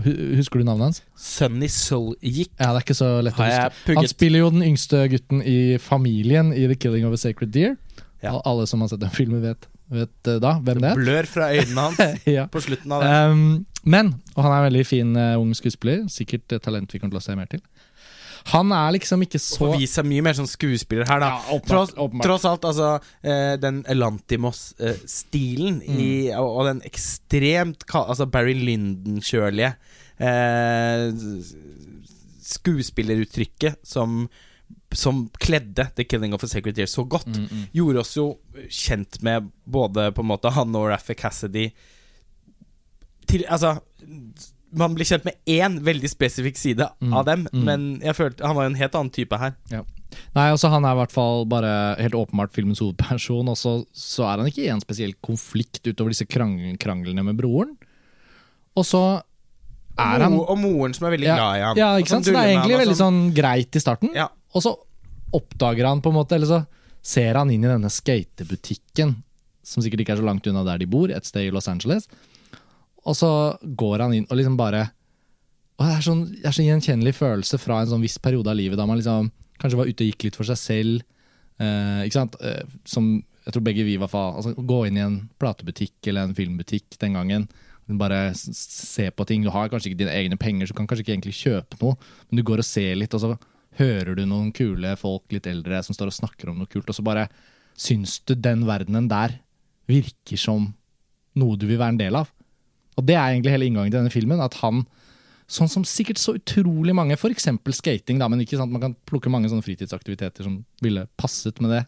Husker 0.02 0.62
du 0.62 0.66
navnet 0.66 0.90
hans? 0.90 1.02
Sunny 1.18 1.68
Soul-gikk. 1.70 2.54
Ja, 2.56 2.72
det 2.72 2.80
er 2.80 2.86
ikke 2.86 2.98
så 2.98 3.10
lett 3.24 3.38
å 3.38 3.46
huske. 3.46 3.98
Han 3.98 4.10
spiller 4.10 4.42
jo 4.42 4.52
den 4.54 4.64
yngste 4.66 5.04
gutten 5.12 5.44
i 5.46 5.58
familien 5.82 6.50
i 6.56 6.66
The 6.70 6.78
Killing 6.78 7.06
of 7.08 7.14
a 7.14 7.20
Sacred 7.20 7.52
Deer. 7.54 7.76
Ja. 8.22 8.38
Alle 8.46 8.66
som 8.70 8.82
har 8.82 8.90
sett 8.90 9.02
den 9.02 9.10
filmen, 9.10 9.42
vet, 9.42 9.66
vet 9.90 10.30
eh, 10.30 10.38
da 10.42 10.56
hvem 10.62 10.82
det 10.82 10.92
er. 10.92 10.98
Blør 10.98 11.28
fra 11.28 11.50
øynene 11.54 11.86
hans 11.88 12.18
ja. 12.36 12.46
på 12.50 12.62
slutten 12.62 12.94
av 12.94 13.02
det. 13.02 13.14
Um, 13.30 13.46
men, 13.82 14.14
og 14.36 14.44
han 14.46 14.52
er 14.52 14.60
en 14.60 14.68
veldig 14.68 14.84
fin 14.86 15.16
uh, 15.18 15.40
ung 15.40 15.50
skuespiller, 15.58 16.04
sikkert 16.12 16.54
et 16.54 16.62
talent 16.62 16.94
vi 16.94 17.02
kommer 17.02 17.16
til 17.16 17.22
å 17.22 17.24
se 17.24 17.36
mer 17.38 17.50
til. 17.50 17.62
Han 18.50 18.72
er 18.72 18.92
liksom 18.96 19.22
ikke 19.22 19.38
Så 19.38 19.68
Og 19.68 19.76
vist 19.78 19.94
seg 19.94 20.04
mye 20.10 20.22
mer 20.26 20.34
som 20.34 20.46
skuespiller 20.50 21.06
her, 21.08 21.20
da. 21.22 21.28
Ja, 21.28 21.54
oppmatt, 21.54 21.68
tross, 21.70 21.92
åpenbart. 21.94 22.26
tross 22.26 22.44
alt, 22.50 22.64
altså 22.64 22.88
eh, 23.22 23.56
Den 23.62 23.84
Elantimos-stilen 23.86 25.80
Mm. 25.82 26.38
og, 26.40 26.48
og 26.58 26.66
den 26.66 26.82
ekstremt 26.88 27.84
Altså 27.94 28.26
Barry 28.30 28.54
Lyndon-kjølige 28.58 29.74
eh, 30.18 31.12
skuespilleruttrykket 32.42 33.78
som 33.86 34.28
som 34.92 35.22
kledde 35.40 35.86
The 35.96 36.04
Killing 36.04 36.34
of 36.36 36.42
a 36.44 36.48
Secretary 36.48 36.84
så 36.86 37.04
godt, 37.08 37.26
Mm, 37.26 37.46
mm. 37.48 37.62
gjorde 37.72 38.00
oss 38.02 38.10
jo 38.16 38.26
kjent 38.68 39.22
med 39.24 39.46
både 39.64 40.10
på 40.12 40.20
en 40.20 40.28
måte 40.28 40.50
han 40.52 40.74
og 40.76 40.90
Raffi 40.90 41.14
Cassidy 41.16 41.70
til, 43.26 43.44
Altså 43.48 43.78
Man 44.72 44.94
blir 44.96 45.04
kjent 45.04 45.24
med 45.28 45.34
én 45.46 45.74
veldig 45.84 46.08
spesifikk 46.08 46.56
side 46.56 46.86
Mm, 47.02 47.12
av 47.18 47.24
dem, 47.28 47.42
mm. 47.52 47.64
men 47.66 47.82
jeg 48.00 48.14
følte 48.16 48.46
han 48.46 48.56
var 48.56 48.64
jo 48.64 48.70
en 48.72 48.78
helt 48.80 48.94
annen 48.96 49.10
type 49.12 49.36
her. 49.38 49.52
Nei, 50.36 50.46
altså 50.52 50.68
Han 50.72 50.84
er 50.84 50.92
i 50.92 50.98
hvert 51.00 51.12
fall 51.12 51.44
bare 51.48 51.72
helt 52.00 52.14
åpenbart 52.16 52.52
filmens 52.52 52.80
hovedperson, 52.80 53.48
og 53.48 53.56
så, 53.56 53.72
så 53.92 54.24
er 54.28 54.38
han 54.40 54.48
ikke 54.48 54.64
i 54.64 54.70
en 54.72 54.80
spesiell 54.80 55.12
konflikt 55.24 55.80
utover 55.88 56.12
disse 56.12 56.24
krang 56.28 56.56
kranglene 56.80 57.24
med 57.24 57.36
broren. 57.40 57.74
Og 58.76 58.84
så 58.88 59.02
er 60.00 60.24
han 60.24 60.36
og 60.40 60.56
moren 60.60 60.94
som 60.96 61.06
er 61.08 61.14
veldig 61.18 61.28
ja, 61.28 61.36
glad 61.36 61.56
i 61.58 61.64
ham. 61.66 61.76
ja, 61.80 61.90
ikke 62.00 62.14
sant? 62.14 62.24
Så 62.28 62.32
det 62.32 62.40
er 62.40 62.54
egentlig 62.54 62.80
veldig 62.80 62.96
sånn 63.00 63.20
greit 63.36 63.76
i 63.76 63.82
starten, 63.84 64.12
Ja. 64.16 64.28
og 64.56 64.64
så 64.64 64.72
oppdager 65.36 65.86
han 65.88 66.00
på 66.04 66.10
en 66.12 66.16
måte 66.18 66.36
Eller 66.36 66.48
så 66.48 66.58
ser 67.02 67.34
han 67.36 67.50
inn 67.50 67.64
i 67.64 67.68
denne 67.68 67.88
skatebutikken, 67.92 69.16
som 69.64 69.82
sikkert 69.84 70.00
ikke 70.04 70.12
er 70.16 70.20
så 70.22 70.26
langt 70.26 70.46
unna 70.46 70.62
der 70.64 70.78
de 70.80 70.86
bor, 70.86 71.10
et 71.12 71.24
sted 71.28 71.48
i 71.48 71.50
Los 71.54 71.68
Angeles. 71.68 72.08
Og 73.08 73.16
så 73.18 73.28
går 73.62 74.04
han 74.04 74.12
inn 74.14 74.26
og 74.30 74.36
liksom 74.38 74.56
bare 74.60 74.90
og 75.80 75.86
det 75.88 75.94
er 75.96 76.04
sånn 76.04 76.20
det 76.36 76.44
er 76.46 76.54
så 76.54 76.62
gjenkjennelig 76.62 77.14
følelse 77.16 77.58
fra 77.58 77.80
en 77.82 77.88
sånn 77.90 78.02
viss 78.04 78.18
periode 78.22 78.50
av 78.52 78.54
livet 78.58 78.78
da 78.78 78.84
man 78.86 78.98
liksom 79.00 79.30
kanskje 79.58 79.78
var 79.80 79.88
ute 79.88 80.04
og 80.04 80.10
gikk 80.12 80.24
litt 80.28 80.36
for 80.38 80.46
seg 80.46 80.58
selv. 80.60 81.02
Eh, 81.58 82.02
ikke 82.06 82.18
sant? 82.18 82.36
Eh, 82.44 82.62
som 82.86 83.08
jeg 83.42 83.54
tror 83.56 83.64
begge 83.66 83.82
vi 83.86 83.96
var 83.98 84.10
fa 84.12 84.20
altså, 84.36 84.52
Gå 84.54 84.78
inn 84.86 84.98
i 85.00 85.02
en 85.02 85.16
platebutikk 85.42 86.06
eller 86.12 86.28
en 86.28 86.34
filmbutikk 86.38 86.98
den 87.02 87.16
gangen. 87.18 87.48
Bare 87.98 88.28
s- 88.30 88.44
s- 88.52 88.90
se 88.92 89.08
på 89.10 89.26
ting. 89.26 89.42
Du 89.42 89.50
har 89.50 89.68
kanskje 89.72 89.90
ikke 89.90 89.98
dine 90.04 90.14
egne 90.14 90.38
penger, 90.38 90.66
så 90.68 90.72
du 90.76 90.78
kan 90.78 90.86
kanskje 90.86 91.02
ikke 91.06 91.16
egentlig 91.16 91.34
kjøpe 91.40 91.80
noe, 91.82 91.96
men 92.30 92.38
du 92.38 92.42
går 92.46 92.62
og 92.62 92.68
ser 92.68 92.94
litt, 93.00 93.14
og 93.14 93.20
så 93.24 93.32
hører 93.80 94.14
du 94.16 94.22
noen 94.26 94.52
kule 94.54 94.94
folk, 95.00 95.24
litt 95.34 95.46
eldre, 95.50 95.82
som 95.82 95.94
står 95.96 96.12
og 96.12 96.18
snakker 96.20 96.48
om 96.52 96.58
noe 96.62 96.70
kult, 96.70 96.86
og 96.88 96.94
så 96.94 97.02
bare 97.02 97.26
syns 97.74 98.20
du 98.24 98.34
den 98.36 98.62
verdenen 98.68 99.08
der 99.10 99.40
virker 99.90 100.38
som 100.38 100.74
noe 101.34 101.56
du 101.58 101.66
vil 101.66 101.78
være 101.82 101.96
en 101.96 102.02
del 102.04 102.16
av. 102.22 102.30
Og 102.98 103.06
det 103.08 103.16
er 103.16 103.32
egentlig 103.32 103.54
hele 103.54 103.68
inngangen 103.68 103.92
til 103.92 104.00
denne 104.00 104.12
filmen. 104.12 104.42
At 104.44 104.58
han, 104.60 104.84
sånn 105.50 105.70
som 105.70 105.86
sikkert 105.88 106.20
så 106.20 106.36
utrolig 106.38 106.94
mange, 106.96 107.16
f.eks. 107.16 107.48
skating, 107.78 108.20
da, 108.20 108.28
men 108.30 108.44
ikke 108.44 108.60
sant, 108.60 108.72
man 108.74 108.84
kan 108.84 108.96
plukke 109.08 109.32
mange 109.32 109.50
sånne 109.52 109.64
fritidsaktiviteter 109.64 110.48
som 110.48 110.60
ville 110.84 111.06
passet 111.20 111.60
med 111.64 111.76
det. 111.76 111.82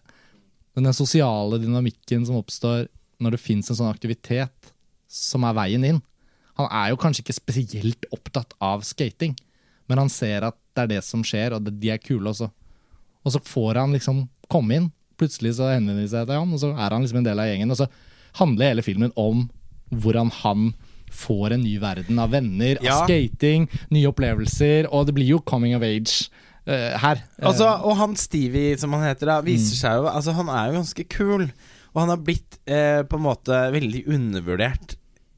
Men 0.74 0.88
den 0.88 0.96
sosiale 0.96 1.60
dynamikken 1.62 2.24
som 2.26 2.40
oppstår 2.40 2.88
når 3.22 3.36
det 3.36 3.44
fins 3.44 3.70
en 3.70 3.78
sånn 3.78 3.92
aktivitet 3.92 4.74
som 5.10 5.44
er 5.46 5.54
veien 5.56 5.86
inn. 5.86 6.02
Han 6.58 6.68
er 6.70 6.90
jo 6.90 6.98
kanskje 7.00 7.24
ikke 7.24 7.36
spesielt 7.36 8.08
opptatt 8.14 8.54
av 8.62 8.82
skating, 8.86 9.34
men 9.90 10.00
han 10.00 10.10
ser 10.12 10.46
at 10.48 10.58
det 10.74 10.84
er 10.84 10.92
det 10.96 11.02
som 11.06 11.22
skjer, 11.26 11.54
og 11.54 11.66
de 11.66 11.90
er 11.92 12.02
kule 12.02 12.30
også. 12.30 12.48
Og 13.24 13.34
så 13.34 13.40
får 13.42 13.80
han 13.80 13.94
liksom 13.94 14.24
komme 14.52 14.78
inn. 14.78 14.88
Plutselig 15.20 15.54
så 15.58 15.70
henvender 15.70 16.02
de 16.02 16.10
seg 16.10 16.26
til 16.26 16.40
han, 16.40 16.50
og 16.50 16.60
så 16.60 16.72
er 16.74 16.94
han 16.94 17.04
liksom 17.04 17.20
en 17.20 17.28
del 17.28 17.42
av 17.42 17.48
gjengen. 17.48 17.70
Og 17.74 17.78
så 17.78 17.88
handler 18.40 18.72
hele 18.72 18.84
filmen 18.86 19.14
om 19.20 19.46
hvordan 19.94 20.32
han 20.42 20.72
får 21.14 21.54
en 21.56 21.62
ny 21.64 21.76
verden 21.82 22.18
av 22.18 22.30
venner, 22.34 22.76
Ja. 22.82 22.98
av 23.00 23.06
skating, 23.08 23.68
nye 23.94 24.10
opplevelser, 24.10 24.88
og 24.92 25.06
det 25.06 25.14
blir 25.16 25.30
jo 25.36 25.40
coming 25.40 25.74
of 25.78 25.82
age 25.82 26.28
Uh, 26.66 26.96
her. 26.96 27.18
Altså, 27.44 27.66
Eh, 27.68 27.82
og 27.84 27.96
han 27.98 28.14
Stevie, 28.16 28.78
som 28.80 28.90
han 28.96 29.02
heter, 29.04 29.26
da 29.28 29.34
viser 29.44 29.76
seg 29.76 29.98
jo 29.98 30.06
Altså, 30.08 30.32
han 30.32 30.48
er 30.48 30.70
jo 30.72 30.78
ganske 30.78 31.04
kul. 31.12 31.42
Og 31.92 31.98
han 32.00 32.08
har 32.08 32.16
blitt 32.24 32.56
eh, 32.66 33.02
på 33.04 33.18
en 33.18 33.22
måte 33.26 33.58
veldig 33.74 34.00
undervurdert 34.08 34.94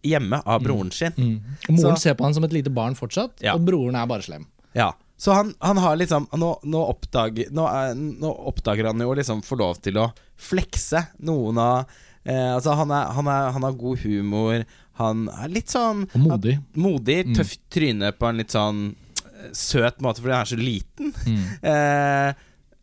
hjemme 0.06 0.38
av 0.47 0.62
broren 0.62 0.92
sin. 0.95 1.11
mm. 1.18 1.40
Og 1.68 1.75
Moren 1.75 1.97
så- 1.97 1.99
ser 1.99 2.14
på 2.14 2.23
han 2.23 2.33
som 2.33 2.45
et 2.45 2.52
lite 2.52 2.71
barn 2.73 2.95
fortsatt, 2.95 3.42
Ja. 3.42 3.54
og 3.54 3.64
broren 3.66 3.97
er 3.97 4.06
bare 4.06 4.23
slem. 4.23 4.47
Ja. 4.73 4.92
Så 5.18 5.35
han, 5.35 5.52
han 5.61 5.76
har 5.78 5.97
liksom 5.97 6.28
Nå, 6.30 6.61
nå, 6.62 6.95
oppdager, 6.95 7.50
nå, 7.50 7.66
er, 7.66 7.95
nå 7.97 8.30
oppdager 8.47 8.87
han 8.87 8.99
jo 9.00 9.12
liksom 9.12 9.42
får 9.42 9.59
lov 9.59 9.83
til 9.83 9.95
å 9.97 10.12
flekse 10.38 11.09
noen 11.25 11.59
av 11.59 11.87
eh, 12.25 12.54
Altså, 12.54 12.73
han, 12.76 12.88
er, 12.92 13.11
han, 13.16 13.26
er, 13.26 13.50
han 13.50 13.62
har 13.62 13.73
god 13.73 13.99
humor. 13.99 14.64
Han 14.99 15.26
er 15.29 15.49
litt 15.53 15.69
sånn 15.73 16.05
Og 16.15 16.21
modig. 16.25 16.55
modig, 16.75 17.19
tøft 17.37 17.61
tryne 17.73 18.12
på 18.17 18.29
en 18.31 18.38
litt 18.41 18.55
sånn 18.55 18.79
eh, 18.95 19.50
søt 19.53 20.00
måte, 20.05 20.23
fordi 20.25 20.33
han 20.33 20.47
er 20.47 20.53
så 20.53 20.61
liten. 20.61 21.12
Mm. 21.26 21.45
Eh, 21.73 22.31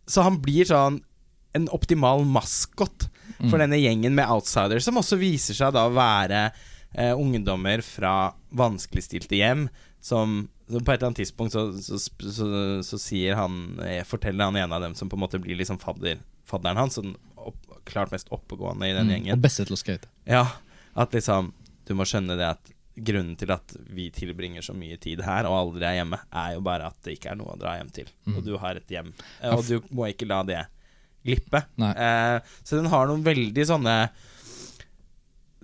så 0.05 0.22
han 0.25 0.38
blir 0.43 0.67
sånn 0.67 1.00
en 1.55 1.67
optimal 1.72 2.25
maskot 2.25 3.05
for 3.50 3.62
denne 3.62 3.77
gjengen 3.79 4.15
med 4.17 4.27
outsiders, 4.29 4.84
som 4.88 4.98
også 5.00 5.15
viser 5.22 5.55
seg 5.58 5.74
da 5.75 5.86
å 5.88 5.93
være 5.96 6.39
eh, 6.98 7.13
ungdommer 7.13 7.82
fra 7.86 8.34
vanskeligstilte 8.58 9.38
hjem, 9.38 9.67
som, 10.03 10.50
som 10.67 10.84
på 10.84 10.91
et 10.93 10.98
eller 11.00 11.12
annet 11.12 11.22
tidspunkt 11.22 11.53
så, 11.55 11.63
så, 11.79 11.98
så, 12.34 12.48
så 12.84 13.00
sier 13.00 13.38
han 13.39 13.79
eh, 13.86 14.01
Forteller 14.08 14.50
han 14.50 14.58
ene 14.60 14.75
av 14.75 14.84
dem 14.84 14.96
som 15.00 15.08
på 15.12 15.15
en 15.17 15.24
måte 15.24 15.39
blir 15.43 15.55
liksom 15.60 15.79
fadder, 15.82 16.20
fadderen 16.50 16.82
hans, 16.82 17.00
den 17.00 17.15
opp, 17.39 17.58
klart 17.88 18.12
mest 18.13 18.27
oppegående 18.34 18.89
i 18.89 18.93
den 18.98 19.08
Mm. 19.08 19.13
gjengen. 19.15 19.38
Og 19.38 19.46
beste 19.46 19.65
til 19.70 19.77
å 19.77 19.79
skate. 19.82 20.10
Ja, 20.29 20.46
at 21.00 21.13
liksom 21.15 21.53
Du 21.87 21.93
må 21.97 22.05
skjønne 22.07 22.37
det 22.39 22.47
at 22.53 22.71
grunnen 22.93 23.33
til 23.39 23.49
at 23.55 23.71
vi 23.89 24.09
tilbringer 24.13 24.61
så 24.61 24.75
mye 24.77 24.99
tid 25.01 25.23
her 25.25 25.47
og 25.49 25.55
aldri 25.57 25.87
er 25.89 25.95
hjemme, 26.01 26.19
er 26.29 26.51
jo 26.53 26.61
bare 26.65 26.91
at 26.91 26.99
det 27.05 27.15
ikke 27.17 27.31
er 27.31 27.39
noe 27.39 27.55
å 27.55 27.57
dra 27.57 27.73
hjem 27.79 27.89
til. 27.95 28.11
Mm. 28.27 28.35
Og 28.37 28.43
du 28.45 28.51
har 28.61 28.77
et 28.77 28.93
hjem. 28.93 29.09
Eh, 29.41 29.55
Og 29.55 29.63
du 29.65 29.79
må 29.97 30.05
ikke 30.11 30.27
la 30.29 30.43
det 30.45 30.59
glippe. 31.25 31.63
Eh, 31.89 32.53
så 32.61 32.77
den 32.77 32.91
har 32.93 33.09
noen 33.09 33.23
veldig 33.25 33.65
sånne 33.65 33.95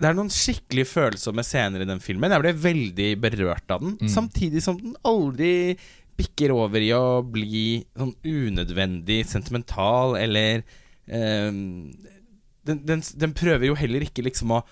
Det 0.00 0.08
er 0.08 0.14
noen 0.16 0.30
skikkelig 0.32 0.86
følsomme 0.88 1.44
scener 1.44 1.84
i 1.84 1.88
den 1.88 2.00
filmen. 2.00 2.32
Jeg 2.32 2.40
ble 2.42 2.54
veldig 2.56 3.08
berørt 3.20 3.70
av 3.74 3.82
den. 3.84 3.94
Mm. 4.00 4.08
Samtidig 4.08 4.62
som 4.64 4.78
den 4.80 4.94
aldri 5.06 5.76
bikker 6.20 6.52
over 6.56 6.80
i 6.82 6.90
å 6.96 7.20
bli 7.24 7.82
sånn 7.96 8.14
unødvendig 8.24 9.22
sentimental 9.28 10.16
eller 10.20 10.64
eh, 11.06 11.50
den, 11.52 12.80
den, 12.88 13.04
den 13.22 13.36
prøver 13.36 13.70
jo 13.70 13.76
heller 13.78 14.04
ikke 14.08 14.24
liksom 14.26 14.56
å 14.58 14.64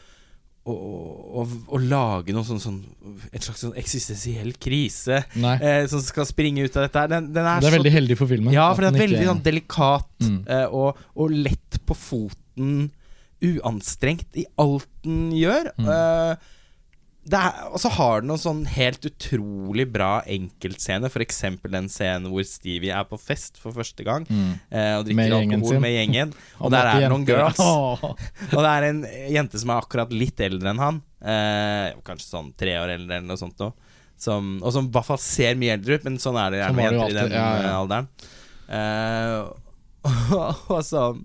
å, 0.66 0.72
å, 1.40 1.44
å 1.72 1.78
lage 1.80 2.34
noe 2.36 2.44
sånn, 2.44 2.58
sånn 2.60 2.80
Et 3.32 3.40
slags 3.42 3.62
sånn 3.64 3.72
eksistensiell 3.78 4.50
krise 4.60 5.22
eh, 5.38 5.86
som 5.88 6.02
skal 6.04 6.26
springe 6.28 6.64
ut 6.66 6.76
av 6.76 6.84
dette. 6.88 7.06
Den, 7.14 7.30
den 7.32 7.46
er, 7.46 7.60
Det 7.60 7.68
er 7.68 7.72
så 7.72 7.76
veldig 7.78 7.92
heldig 7.94 8.16
for 8.18 8.26
filmen. 8.28 8.52
ja, 8.52 8.66
for 8.74 8.82
det 8.84 8.92
den 8.92 9.00
er 9.00 9.06
veldig 9.06 9.26
sånn 9.32 9.42
delikat 9.46 10.04
Mm. 10.18 10.40
eh, 10.50 10.66
og, 10.74 10.96
og 11.14 11.30
lett 11.30 11.78
på 11.86 11.94
foten, 11.94 12.90
uanstrengt 13.40 14.34
i 14.36 14.44
alt 14.58 14.88
den 15.04 15.28
gjør. 15.38 15.68
Mm. 15.78 15.88
Eh, 15.94 16.48
og 17.28 17.76
så 17.82 17.90
har 17.92 18.20
den 18.22 18.28
noen 18.30 18.40
sånn 18.40 18.60
helt 18.72 19.04
utrolig 19.08 19.84
bra 19.92 20.22
enkeltscene, 20.24 21.10
f.eks. 21.10 21.40
den 21.68 21.88
scenen 21.92 22.30
hvor 22.32 22.46
Stevie 22.48 22.94
er 22.94 23.04
på 23.10 23.18
fest 23.20 23.58
for 23.60 23.72
første 23.76 24.04
gang 24.06 24.24
Mm. 24.28 24.54
eh, 24.70 24.94
og 24.98 25.04
drikker 25.06 25.16
Med 25.20 25.32
alkohol 25.36 25.74
sin. 25.74 25.80
med 25.84 25.92
gjengen. 25.96 26.32
Og, 26.62 26.70
der 26.72 26.86
er 26.92 27.00
det 27.04 27.10
noen 27.12 27.26
girls. 27.28 27.58
Og 28.54 28.58
det 28.64 28.70
er 28.72 28.86
en 28.88 29.02
jente 29.34 29.58
som 29.60 29.70
er 29.74 29.82
akkurat 29.82 30.12
litt 30.12 30.40
eldre 30.40 30.70
enn 30.72 30.78
han. 30.82 31.02
Eh, 31.20 31.92
kanskje 32.06 32.28
sånn 32.30 32.52
tre 32.56 32.76
år 32.80 32.94
eldre 32.96 33.18
eller 33.18 33.28
noe 33.28 33.40
sånt 33.40 33.58
noe. 33.60 33.72
Som, 34.18 34.56
og 34.66 34.72
som 34.74 34.88
i 34.88 34.90
hvert 34.90 35.06
fall 35.06 35.20
ser 35.22 35.54
mye 35.54 35.76
eldre 35.76 35.94
ut, 36.00 36.04
men 36.08 36.16
sånn 36.18 36.34
er 36.42 36.50
det 36.56 36.62
Sånn 36.64 36.78
gjerne 36.80 36.90
med 36.90 36.98
jenter 36.98 37.12
i 37.12 37.18
den 37.20 37.36
ja, 37.38 37.48
ja. 37.54 37.68
eh, 37.68 37.76
alderen. 37.78 38.08
Eh, 38.68 39.34
og, 40.34 40.64
og 40.72 40.80
eh, 40.82 41.18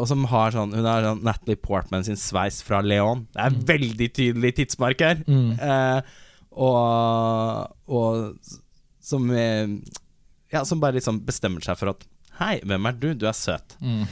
og 0.00 0.06
som 0.08 0.24
har 0.30 0.54
sånn 0.54 0.72
Hun 0.72 0.86
har 0.88 1.04
sånn 1.04 1.24
Natalie 1.26 1.58
Portman 1.60 2.06
sin 2.06 2.16
sveis 2.16 2.62
fra 2.64 2.80
Leon. 2.84 3.26
Det 3.34 3.44
er 3.44 3.58
veldig 3.68 4.08
tydelig 4.16 4.54
tidsmarker. 4.60 5.20
Mm. 5.28 5.50
Eh, 5.60 6.14
og, 6.58 7.74
og 7.86 8.54
som 9.04 9.28
eh, 9.30 9.68
Ja, 10.52 10.64
som 10.64 10.80
bare 10.80 10.96
liksom 10.96 11.20
bestemmer 11.28 11.64
seg 11.64 11.78
for 11.80 11.92
at 11.92 12.06
Hei, 12.38 12.60
hvem 12.62 12.86
er 12.86 12.94
du? 12.94 13.08
Du 13.18 13.26
er 13.26 13.34
søt. 13.34 13.74
Mm. 13.82 14.04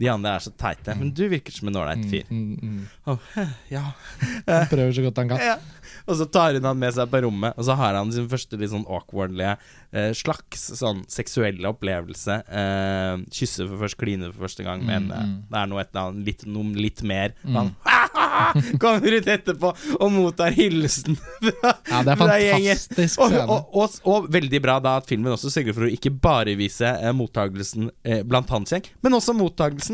De 0.00 0.08
andre 0.08 0.32
er 0.36 0.44
så 0.44 0.52
teite, 0.56 0.94
men 0.96 1.10
du 1.12 1.26
virker 1.28 1.52
som 1.52 1.68
en 1.68 1.76
ålreit 1.82 2.06
fyr. 2.08 2.24
Mm, 2.32 2.56
mm, 2.56 2.86
Åh, 3.12 3.28
ja. 3.68 3.84
Han 4.48 4.70
prøver 4.70 4.96
så 4.96 5.04
godt 5.04 5.20
han 5.20 5.34
kan. 5.34 5.44
ja. 5.44 5.58
Og 6.06 6.16
så 6.16 6.26
tar 6.30 6.56
hun 6.56 6.64
han 6.64 6.78
med 6.78 6.94
seg 6.94 7.10
på 7.10 7.20
rommet, 7.24 7.56
og 7.58 7.66
så 7.66 7.74
har 7.78 7.98
han 7.98 8.12
sin 8.14 8.28
første 8.30 8.58
litt 8.58 8.72
sånn 8.72 8.86
awkwardlige 8.88 9.56
eh, 9.90 10.10
slags 10.16 10.68
sånn 10.78 11.02
seksuelle 11.10 11.70
opplevelse. 11.70 12.36
Eh, 12.46 13.24
kysse 13.34 13.66
for 13.66 13.84
først, 13.84 13.98
kline 14.00 14.30
for 14.30 14.46
første 14.46 14.66
gang, 14.66 14.84
men 14.86 15.10
eh, 15.10 15.26
mm. 15.26 15.36
det 15.50 15.60
er 15.60 15.70
noe, 15.70 15.82
et 15.82 15.92
eller 15.92 16.12
annet, 16.12 16.30
litt, 16.30 16.46
noe 16.48 16.86
litt 16.86 17.02
mer. 17.06 17.34
Han 17.50 17.74
kommer 18.82 19.16
ut 19.18 19.28
etterpå 19.28 19.72
og 19.98 20.12
mottar 20.14 20.54
hilsen 20.54 21.18
fra, 21.18 21.74
Ja, 21.90 22.00
det 22.06 22.12
er 22.14 22.20
fantastisk 22.20 23.20
Og, 23.20 23.34
og, 23.40 23.74
og, 23.82 23.96
og 24.08 24.28
veldig 24.32 24.60
bra 24.62 24.78
da 24.82 24.96
at 25.00 25.08
filmen 25.10 25.34
også 25.34 25.50
sørger 25.52 25.76
for 25.76 25.86
å 25.86 25.90
ikke 25.92 26.12
bare 26.22 26.54
vise 26.58 26.88
eh, 26.88 27.12
mottagelsen 27.16 27.90
eh, 28.06 28.22
blant 28.26 28.50
hans 28.54 28.72
gjeng, 28.74 28.86
men 29.04 29.16
også 29.18 29.34
mottagelsen 29.36 29.89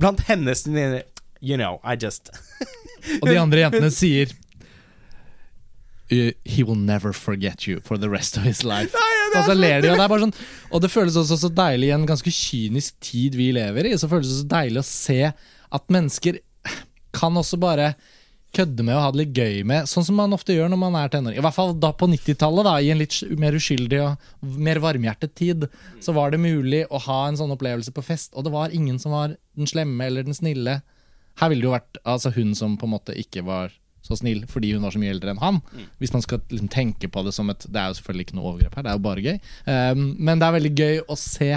blant 0.00 0.20
hennes 0.28 0.66
You 1.40 1.56
know, 1.56 1.78
I 1.84 1.96
just 1.96 2.28
Og 3.22 3.28
de 3.28 3.38
andre 3.40 3.62
jentene 3.64 3.90
sier 3.94 4.32
He 6.10 6.64
will 6.66 6.74
never 6.76 7.12
forget 7.14 7.68
you 7.68 7.78
for 7.80 7.96
the 7.96 8.10
rest 8.10 8.36
of 8.36 8.42
his 8.42 8.64
life. 8.64 8.96
og 9.36 9.44
så 9.46 9.54
ler 9.54 9.80
de, 9.80 9.92
og 9.92 9.96
det 9.96 10.04
er 10.04 10.10
bare 10.10 10.24
sånn 10.24 10.34
Og 10.74 10.82
det 10.82 10.90
føles 10.90 11.16
også 11.16 11.38
så 11.38 11.50
deilig 11.54 11.90
i 11.90 11.94
en 11.94 12.06
ganske 12.08 12.32
kynisk 12.34 12.96
tid 13.04 13.38
vi 13.38 13.52
lever 13.54 13.86
i. 13.86 13.94
Så 13.96 14.10
føles 14.10 14.26
det 14.32 14.40
så 14.40 14.48
deilig 14.50 14.82
å 14.82 14.88
se 14.88 15.20
at 15.30 15.92
mennesker 15.94 16.40
kan 17.14 17.38
også 17.38 17.58
bare 17.62 17.92
kødde 18.56 18.84
med 18.86 18.96
og 18.96 19.02
ha 19.04 19.10
det 19.14 19.20
litt 19.20 19.36
gøy 19.38 19.60
med, 19.68 19.88
sånn 19.90 20.06
som 20.06 20.16
man 20.18 20.34
ofte 20.34 20.54
gjør 20.56 20.70
når 20.72 20.80
man 20.80 20.96
er 20.98 21.12
tenåring. 21.12 21.38
I 21.38 21.44
hvert 21.44 21.56
fall 21.56 21.74
da 21.78 21.92
på 21.96 22.08
90-tallet, 22.10 22.70
i 22.82 22.92
en 22.92 23.00
litt 23.00 23.18
mer 23.40 23.56
uskyldig 23.56 24.00
og 24.04 24.56
mer 24.58 24.80
varmhjertet 24.82 25.34
tid, 25.38 25.68
så 26.02 26.14
var 26.16 26.34
det 26.34 26.42
mulig 26.42 26.84
å 26.90 27.02
ha 27.06 27.20
en 27.28 27.38
sånn 27.38 27.54
opplevelse 27.54 27.94
på 27.94 28.04
fest, 28.06 28.34
og 28.34 28.46
det 28.46 28.54
var 28.54 28.74
ingen 28.74 28.98
som 29.02 29.14
var 29.14 29.36
den 29.58 29.70
slemme 29.70 30.08
eller 30.08 30.26
den 30.26 30.36
snille. 30.36 30.80
Her 31.40 31.52
ville 31.52 31.62
det 31.62 31.70
jo 31.70 31.76
vært 31.76 32.02
altså, 32.02 32.34
hun 32.34 32.56
som 32.58 32.74
på 32.80 32.88
en 32.88 32.96
måte 32.98 33.16
ikke 33.18 33.44
var 33.46 33.76
så 34.04 34.16
snill 34.16 34.46
fordi 34.48 34.72
hun 34.72 34.84
var 34.84 34.94
så 34.94 35.00
mye 35.00 35.12
eldre 35.12 35.34
enn 35.34 35.42
han. 35.42 35.60
Hvis 36.00 36.14
man 36.14 36.24
skal 36.24 36.40
liksom, 36.48 36.70
tenke 36.72 37.10
på 37.12 37.22
det 37.26 37.34
som 37.36 37.50
et 37.52 37.66
Det 37.68 37.76
er 37.76 37.90
jo 37.90 37.98
selvfølgelig 37.98 38.26
ikke 38.28 38.38
noe 38.38 38.52
overgrep 38.52 38.78
her, 38.78 38.86
det 38.86 38.92
er 38.92 38.98
jo 38.98 39.06
bare 39.06 39.24
gøy. 39.26 39.38
Um, 39.66 40.04
men 40.18 40.40
det 40.40 40.48
er 40.48 40.56
veldig 40.56 40.74
gøy 40.74 41.00
å 41.06 41.18
se 41.20 41.50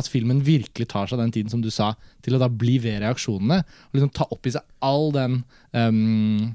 at 0.00 0.10
filmen 0.10 0.40
virkelig 0.46 0.88
tar 0.92 1.10
seg 1.10 1.20
den 1.20 1.34
tiden, 1.34 1.52
som 1.52 1.62
du 1.64 1.70
sa, 1.74 1.92
til 2.24 2.36
å 2.36 2.42
da 2.42 2.48
bli 2.50 2.78
ved 2.82 3.02
reaksjonene. 3.04 3.60
Og 3.88 3.98
liksom 3.98 4.14
ta 4.16 4.28
opp 4.30 4.48
i 4.48 4.54
seg 4.54 4.64
all 4.84 5.12
den 5.14 5.42
um, 5.74 6.48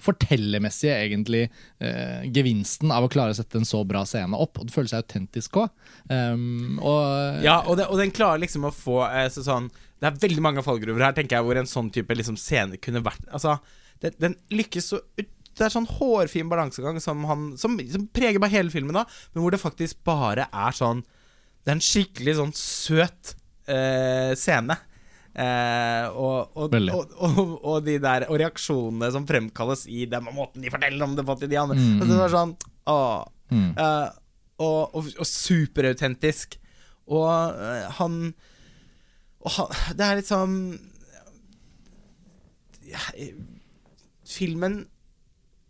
fortellermessige 0.00 0.94
egentlig 1.06 1.42
uh, 1.82 2.22
gevinsten 2.30 2.92
av 2.94 3.06
å 3.06 3.10
klare 3.12 3.34
å 3.34 3.38
sette 3.38 3.60
en 3.60 3.68
så 3.68 3.82
bra 3.88 4.04
scene 4.08 4.38
opp. 4.38 4.60
Og 4.60 4.68
det 4.68 4.76
føles 4.76 4.94
autentisk 4.96 5.60
òg. 5.62 5.74
Um, 6.06 6.78
og, 6.78 7.42
ja, 7.44 7.60
og, 7.66 7.76
det, 7.80 7.88
og, 7.90 7.98
den 8.00 8.14
klarer 8.14 8.42
liksom 8.44 8.68
å 8.68 8.74
få 8.74 9.02
eh, 9.08 9.28
så 9.32 9.44
sånn 9.46 9.68
Det 10.00 10.08
er 10.08 10.22
veldig 10.22 10.42
mange 10.44 10.64
fallgruver 10.64 11.04
her, 11.04 11.16
tenker 11.16 11.38
jeg, 11.38 11.46
hvor 11.46 11.60
en 11.60 11.68
sånn 11.68 11.90
type 11.94 12.16
liksom, 12.16 12.38
scene 12.40 12.80
kunne 12.82 13.04
vært 13.04 13.26
Altså, 13.28 13.58
det, 14.00 14.14
den 14.22 14.38
lykkes 14.54 14.94
så 14.94 15.04
det 15.60 15.66
er 15.66 15.72
sånn 15.74 15.88
hårfin 15.90 16.48
balansegang 16.48 16.96
som, 17.02 17.24
han, 17.28 17.50
som, 17.60 17.74
som 17.92 18.06
preger 18.14 18.40
bare 18.40 18.54
hele 18.54 18.72
filmen, 18.72 18.96
da 18.96 19.02
men 19.34 19.42
hvor 19.42 19.52
det 19.52 19.60
faktisk 19.60 19.98
bare 20.06 20.46
er 20.48 20.76
sånn 20.76 21.02
det 21.60 21.72
er 21.72 21.76
en 21.76 21.84
skikkelig 21.84 22.36
sånn 22.38 22.54
søt 22.56 23.34
uh, 23.68 24.32
scene. 24.38 24.78
Eh, 25.30 26.06
og, 26.18 26.56
og, 26.58 26.72
og, 26.74 27.52
og, 27.62 27.76
de 27.86 27.92
der 28.02 28.24
Og 28.26 28.40
reaksjonene 28.40 29.12
som 29.14 29.28
fremkalles 29.28 29.84
i 29.86 30.02
den 30.10 30.24
måten 30.34 30.64
de 30.64 30.72
forteller 30.74 31.06
om 31.06 31.14
det 31.14 31.22
på 31.26 31.36
til 31.38 31.52
de 31.52 31.58
andre. 31.60 31.76
Mm, 31.78 32.00
det 32.02 32.16
var 32.18 32.32
sånn 32.32 32.54
mm. 33.54 33.68
eh, 33.78 34.08
Og, 34.58 34.98
og, 34.98 35.22
superautentisk. 35.30 36.58
Og 37.14 37.30
han 38.00 38.18
Og 39.38 39.54
han 39.54 39.78
Det 39.94 40.08
er 40.08 40.18
liksom 40.18 40.58
ja, 42.90 43.06
Filmen 44.26 44.82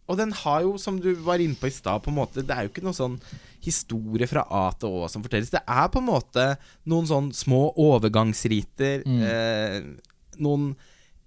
Og 0.09 0.19
den 0.19 0.33
har 0.41 0.65
jo, 0.65 0.75
som 0.81 0.99
du 1.05 1.13
var 1.21 1.41
inne 1.41 1.61
på 1.61 1.69
i 1.69 1.77
stad, 1.77 2.01
på 2.01 2.11
en 2.11 2.19
måte 2.23 2.43
Det 2.49 2.57
er 2.57 2.65
jo 2.65 2.73
ikke 2.73 2.89
noe 2.89 2.97
sånn 2.97 3.21
historie 3.65 4.29
fra 4.31 4.45
A 4.47 4.67
til 4.79 5.01
Å 5.01 5.09
som 5.11 5.25
fortelles. 5.25 5.53
Det 5.53 5.63
er 5.63 5.89
på 5.93 6.01
en 6.01 6.09
måte 6.09 6.47
noen 6.89 7.09
sånn 7.09 7.31
små 7.37 7.71
overgangsriter. 7.81 9.05
Mm. 9.07 9.23
Eh, 9.29 10.35
noen 10.41 10.73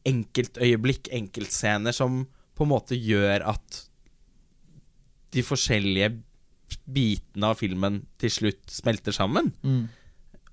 enkeltøyeblikk, 0.09 1.09
enkeltscener, 1.15 1.95
som 1.95 2.23
på 2.53 2.65
en 2.65 2.73
måte 2.73 2.97
gjør 2.97 3.45
at 3.53 3.79
de 5.33 5.43
forskjellige 5.45 6.11
bitene 6.83 7.49
av 7.53 7.59
filmen 7.61 8.01
til 8.21 8.33
slutt 8.33 8.71
smelter 8.71 9.15
sammen. 9.15 9.51
Mm. 9.65 9.87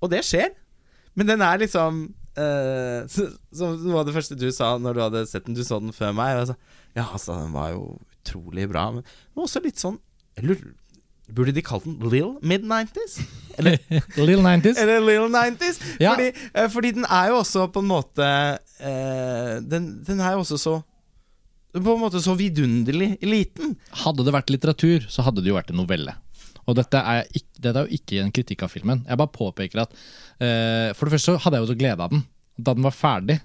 Og 0.01 0.11
det 0.13 0.23
skjer. 0.25 0.53
Men 1.17 1.29
den 1.29 1.43
er 1.45 1.61
liksom 1.61 2.03
uh, 2.39 3.01
som 3.57 3.97
av 3.97 4.05
det 4.07 4.15
første 4.15 4.37
du 4.39 4.47
sa 4.55 4.73
når 4.79 4.97
du 4.97 5.03
hadde 5.05 5.25
sett 5.29 5.47
den, 5.47 5.57
du 5.57 5.63
så 5.67 5.81
den 5.83 5.95
før 5.95 6.15
meg. 6.17 6.43
Altså, 6.43 6.57
ja, 6.95 7.07
altså, 7.07 7.37
den 7.41 7.55
var 7.55 7.73
jo 7.75 7.83
utrolig 8.21 8.69
bra. 8.71 8.87
Men 8.95 9.05
den 9.05 9.39
var 9.39 9.49
også 9.49 9.63
litt 9.63 9.81
sånn 9.81 9.99
Jeg 10.37 10.47
lurer 10.47 10.71
Burde 11.35 11.53
de 11.55 11.63
kalt 11.63 11.85
den 11.87 11.97
Lill 12.11 12.33
Mid-90s? 12.43 13.19
Eller 13.59 13.77
Lill 14.27 14.41
90s? 14.43 14.79
Eller 14.79 15.03
Lill 15.03 15.27
90s 15.31 15.81
ja. 16.01 16.13
fordi, 16.13 16.31
eh, 16.53 16.69
fordi, 16.71 16.93
den 16.97 17.05
er 17.07 17.31
jo 17.31 17.41
også 17.41 17.67
på 17.73 17.83
en 17.83 17.91
måte 17.91 18.27
eh, 18.79 19.53
den, 19.63 19.93
den, 20.07 20.19
er 20.19 20.35
jo 20.35 20.43
også 20.45 20.59
så 20.59 20.75
På 21.75 21.95
en 21.95 22.01
måte 22.01 22.19
så 22.19 22.35
vidunderlig 22.35 23.15
liten. 23.23 23.77
Hadde 24.03 24.25
det 24.27 24.33
vært 24.35 24.51
litteratur, 24.51 25.05
så 25.07 25.23
hadde 25.23 25.43
det 25.43 25.53
jo 25.53 25.55
vært 25.55 25.71
en 25.71 25.79
novelle. 25.79 26.17
Og 26.67 26.75
dette 26.75 26.99
er, 26.99 27.29
ikke, 27.31 27.61
dette 27.63 27.79
er 27.79 27.87
jo 27.87 27.99
ikke 27.99 28.19
en 28.19 28.33
kritikk 28.35 28.65
av 28.67 28.73
filmen. 28.73 29.05
Jeg 29.07 29.19
bare 29.21 29.31
påpeker 29.31 29.85
at 29.85 29.95
uh, 29.95 30.91
For 30.91 31.07
det 31.07 31.15
første 31.15 31.31
så 31.31 31.39
hadde 31.45 31.57
jeg 31.57 31.63
jo 31.63 31.69
så 31.71 31.77
glede 31.79 32.03
av 32.03 32.11
den. 32.11 32.25
Da 32.59 32.75
den 32.75 32.83
var 32.85 32.95
ferdig, 32.95 33.39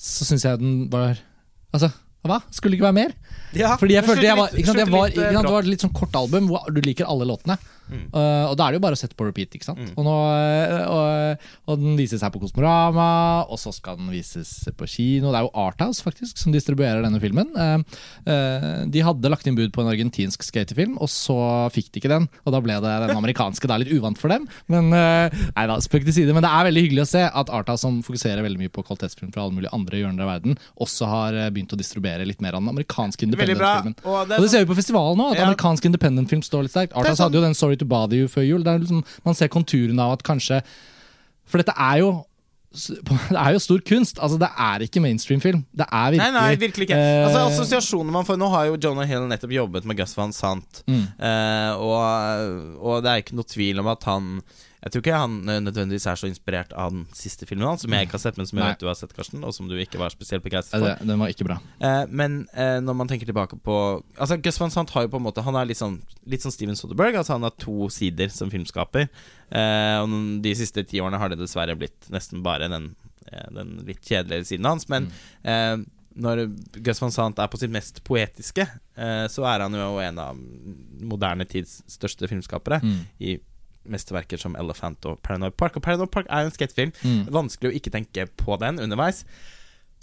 så 0.00 0.24
syns 0.24 0.48
jeg 0.48 0.62
den 0.62 0.86
var 0.92 1.20
Altså 1.68 1.90
hva? 2.26 2.40
Skulle 2.50 2.74
det 2.74 2.80
ikke 2.80 2.88
være 2.88 2.98
mer? 2.98 3.12
Ja, 3.56 3.76
Fordi 3.80 3.94
jeg 3.94 4.04
følte 4.04 4.26
jeg 4.26 4.36
var, 4.36 4.50
ikke 4.52 4.66
sant, 4.68 4.78
jeg 4.82 4.90
var, 4.92 5.08
ikke 5.08 5.32
sant, 5.32 5.46
Det 5.46 5.52
var 5.54 5.62
et 5.64 5.70
litt 5.70 5.84
sånn 5.86 5.94
kort 5.96 6.16
album 6.18 6.48
hvor 6.50 6.66
du 6.74 6.80
liker 6.84 7.08
alle 7.08 7.28
låtene. 7.30 7.56
Mm. 7.88 8.04
Uh, 8.12 8.44
og 8.50 8.54
da 8.58 8.66
er 8.66 8.74
det 8.74 8.78
jo 8.78 8.84
bare 8.84 8.96
å 8.96 9.00
sette 9.00 9.16
på 9.18 9.26
repeat. 9.26 9.54
ikke 9.56 9.66
sant? 9.66 9.80
Mm. 9.80 9.92
Og, 9.96 10.06
nå, 10.06 10.14
uh, 10.14 10.82
og, 10.92 11.46
og, 11.66 11.80
den 11.82 11.96
vises 11.98 12.24
her 12.24 12.32
på 12.34 12.42
Kosmorama, 12.42 13.08
og 13.48 13.60
så 13.60 13.72
skal 13.74 13.98
den 14.00 14.10
vises 14.12 14.52
på 14.76 14.88
kino. 14.90 15.32
Det 15.32 15.40
er 15.40 15.46
jo 15.46 15.52
Arthouse 15.66 16.04
faktisk 16.04 16.40
som 16.40 16.54
distribuerer 16.54 17.04
denne 17.04 17.20
filmen. 17.22 17.52
Uh, 17.56 18.84
de 18.88 19.04
hadde 19.04 19.32
lagt 19.32 19.48
inn 19.48 19.58
bud 19.58 19.72
på 19.74 19.84
en 19.84 19.92
argentinsk 19.92 20.44
skatefilm, 20.46 20.98
og 21.02 21.10
så 21.12 21.38
fikk 21.74 21.92
de 21.92 22.02
ikke 22.02 22.12
den. 22.12 22.28
Og 22.44 22.54
da 22.54 22.62
ble 22.64 22.78
det 22.84 22.94
den 23.06 23.16
amerikanske. 23.16 23.68
Det 23.68 23.76
er 23.76 23.84
litt 23.84 23.96
uvant 23.96 24.20
for 24.20 24.32
dem, 24.32 24.46
men 24.72 24.90
nei 24.92 25.64
da, 25.68 25.78
spøk 25.82 26.06
til 26.06 26.14
side. 26.20 26.34
Men 26.36 26.44
det 26.44 26.52
er 26.52 26.68
veldig 26.68 26.84
hyggelig 26.86 27.04
å 27.04 27.10
se 27.10 27.24
at 27.26 27.52
Arthouse, 27.52 27.82
som 27.84 28.00
fokuserer 28.04 28.44
veldig 28.44 28.60
mye 28.60 28.72
på 28.72 28.82
kvalitetsfilm 28.84 29.32
fra 29.34 29.44
alle 29.44 29.56
mulige 29.56 29.72
andre 29.76 30.00
hjørner 30.00 30.24
av 30.24 30.32
verden, 30.32 30.58
også 30.82 31.08
har 31.08 31.38
begynt 31.54 31.72
å 31.74 31.78
distribuere 31.78 32.26
litt 32.26 32.42
mer 32.44 32.56
av 32.56 32.64
den 32.64 32.72
amerikanske 32.72 33.28
independent-filmen. 33.28 33.96
Og, 34.04 34.16
og, 34.24 34.32
det 34.34 34.50
ser 34.50 34.64
vi 34.64 34.70
på 34.70 34.78
festivalen 34.78 35.20
nå, 35.20 35.30
at 35.32 35.40
ja. 35.40 35.46
amerikansk 35.48 35.88
independent-film 35.90 36.42
står 36.46 36.66
litt 36.66 36.74
sterkt. 36.74 36.96
Arthouse 36.98 37.24
hadde 37.24 37.38
jo 37.38 37.44
den 37.44 37.56
Sorry 37.58 37.77
to 37.80 37.88
bother 37.88 38.18
you 38.20 38.30
før 38.30 38.46
jul. 38.46 38.64
Liksom, 38.64 39.04
man 39.24 39.38
ser 39.38 39.52
konturene 39.52 40.04
av 40.04 40.18
at 40.18 40.26
kanskje 40.26 40.62
For 41.48 41.62
dette 41.62 41.76
er 41.76 42.02
jo 42.02 42.16
det 43.32 43.38
er 43.40 43.54
jo 43.54 43.60
stor 43.62 43.80
kunst. 43.88 44.18
altså 44.20 44.36
Det 44.40 44.48
er 44.60 44.84
ikke 44.84 45.00
mainstream-film. 45.00 45.64
Det 45.72 45.86
er 45.88 46.10
virkelig 46.12 46.32
Nei, 46.32 46.40
nei, 46.40 46.56
virkelig 46.60 46.88
ikke. 46.88 46.98
Eh, 47.00 47.24
altså 47.24 47.44
Assosiasjoner 47.46 48.12
man 48.12 48.26
får 48.28 48.36
Nå 48.40 48.50
har 48.52 48.68
jo 48.68 48.78
Jonah 48.84 49.08
Hill 49.08 49.24
nettopp 49.30 49.54
jobbet 49.56 49.88
med 49.88 49.96
Gus 49.98 50.12
Van 50.18 50.34
Sant, 50.36 50.82
mm. 50.86 51.04
eh, 51.16 51.72
og, 51.80 52.76
og, 52.76 52.98
det 53.04 53.12
er 53.12 53.24
ikke 53.24 53.38
noe 53.38 53.48
tvil 53.48 53.80
om 53.80 53.88
at 53.94 54.04
han 54.08 54.34
jeg 54.78 54.92
tror 54.92 55.02
ikke 55.02 55.18
han 55.18 55.36
nødvendigvis 55.48 56.06
er 56.06 56.18
så 56.20 56.28
inspirert 56.30 56.72
av 56.78 56.92
den 56.94 57.04
siste 57.16 57.48
filmen 57.48 57.66
hans, 57.66 57.82
som 57.82 57.94
jeg 57.94 58.06
ikke 58.06 58.14
har 58.14 58.22
sett, 58.22 58.36
men 58.38 58.46
som 58.46 58.60
jeg 58.60 58.70
vet 58.70 58.82
du 58.82 58.86
har 58.86 58.98
sett, 58.98 59.14
Karsten, 59.16 59.42
og 59.42 59.54
som 59.56 59.66
du 59.70 59.74
ikke 59.74 59.98
var 59.98 60.14
spesielt 60.14 60.44
begeistret 60.44 60.84
for. 60.84 61.08
Den 61.08 61.18
var 61.18 61.32
ikke 61.32 61.48
bra. 61.48 61.58
Eh, 61.82 62.04
men 62.08 62.40
eh, 62.54 62.78
når 62.84 62.98
man 63.00 63.10
tenker 63.10 63.28
tilbake 63.28 63.58
på 63.64 63.78
Altså 64.18 64.38
Gus 64.42 64.60
Van 64.60 64.72
Sant 64.72 64.92
har 64.94 65.04
jo 65.04 65.10
på 65.12 65.18
en 65.20 65.24
måte 65.24 65.42
Han 65.46 65.56
er 65.58 65.66
litt 65.68 65.80
sånn, 65.80 65.98
litt 66.30 66.44
sånn 66.44 66.54
Steven 66.54 66.78
Soderberg. 66.78 67.18
Altså 67.18 67.34
Han 67.36 67.46
har 67.46 67.56
to 67.58 67.90
sider 67.92 68.30
som 68.32 68.52
filmskaper. 68.52 69.08
Eh, 69.50 69.98
og 69.98 70.16
de 70.44 70.54
siste 70.58 70.86
ti 70.86 71.02
årene 71.02 71.20
har 71.20 71.32
det 71.32 71.40
dessverre 71.42 71.76
blitt 71.78 72.10
nesten 72.14 72.44
bare 72.46 72.70
den, 72.70 72.92
eh, 73.26 73.46
den 73.58 73.80
litt 73.88 74.02
kjedelige 74.04 74.52
siden 74.52 74.70
hans. 74.70 74.88
Men 74.92 75.10
mm. 75.10 75.22
Eh, 75.48 75.76
når 76.18 76.46
Gus 76.82 77.00
Van 77.02 77.14
Sant 77.14 77.38
er 77.38 77.50
på 77.50 77.60
sitt 77.60 77.72
mest 77.72 78.00
poetiske, 78.06 78.64
eh, 78.98 79.26
så 79.30 79.44
er 79.50 79.66
han 79.66 79.74
jo 79.74 79.90
en 80.02 80.18
av 80.22 80.40
moderne 81.06 81.46
tids 81.48 81.80
største 81.90 82.30
filmskapere. 82.30 82.80
Mm. 82.82 82.98
I 83.22 83.38
mesterverker 83.92 84.40
som 84.40 84.56
Elephant 84.60 85.06
og 85.10 85.20
Paranoid 85.26 85.56
Park. 85.60 85.78
Og 85.78 85.84
Paranoid 85.84 86.10
Park 86.14 86.28
er 86.30 86.44
jo 86.44 86.50
en 86.50 86.56
skatefilm. 86.56 86.96
Mm. 87.02 87.22
Vanskelig 87.34 87.72
å 87.72 87.78
ikke 87.78 87.94
tenke 87.94 88.28
på 88.40 88.58
den 88.62 88.82
underveis. 88.84 89.24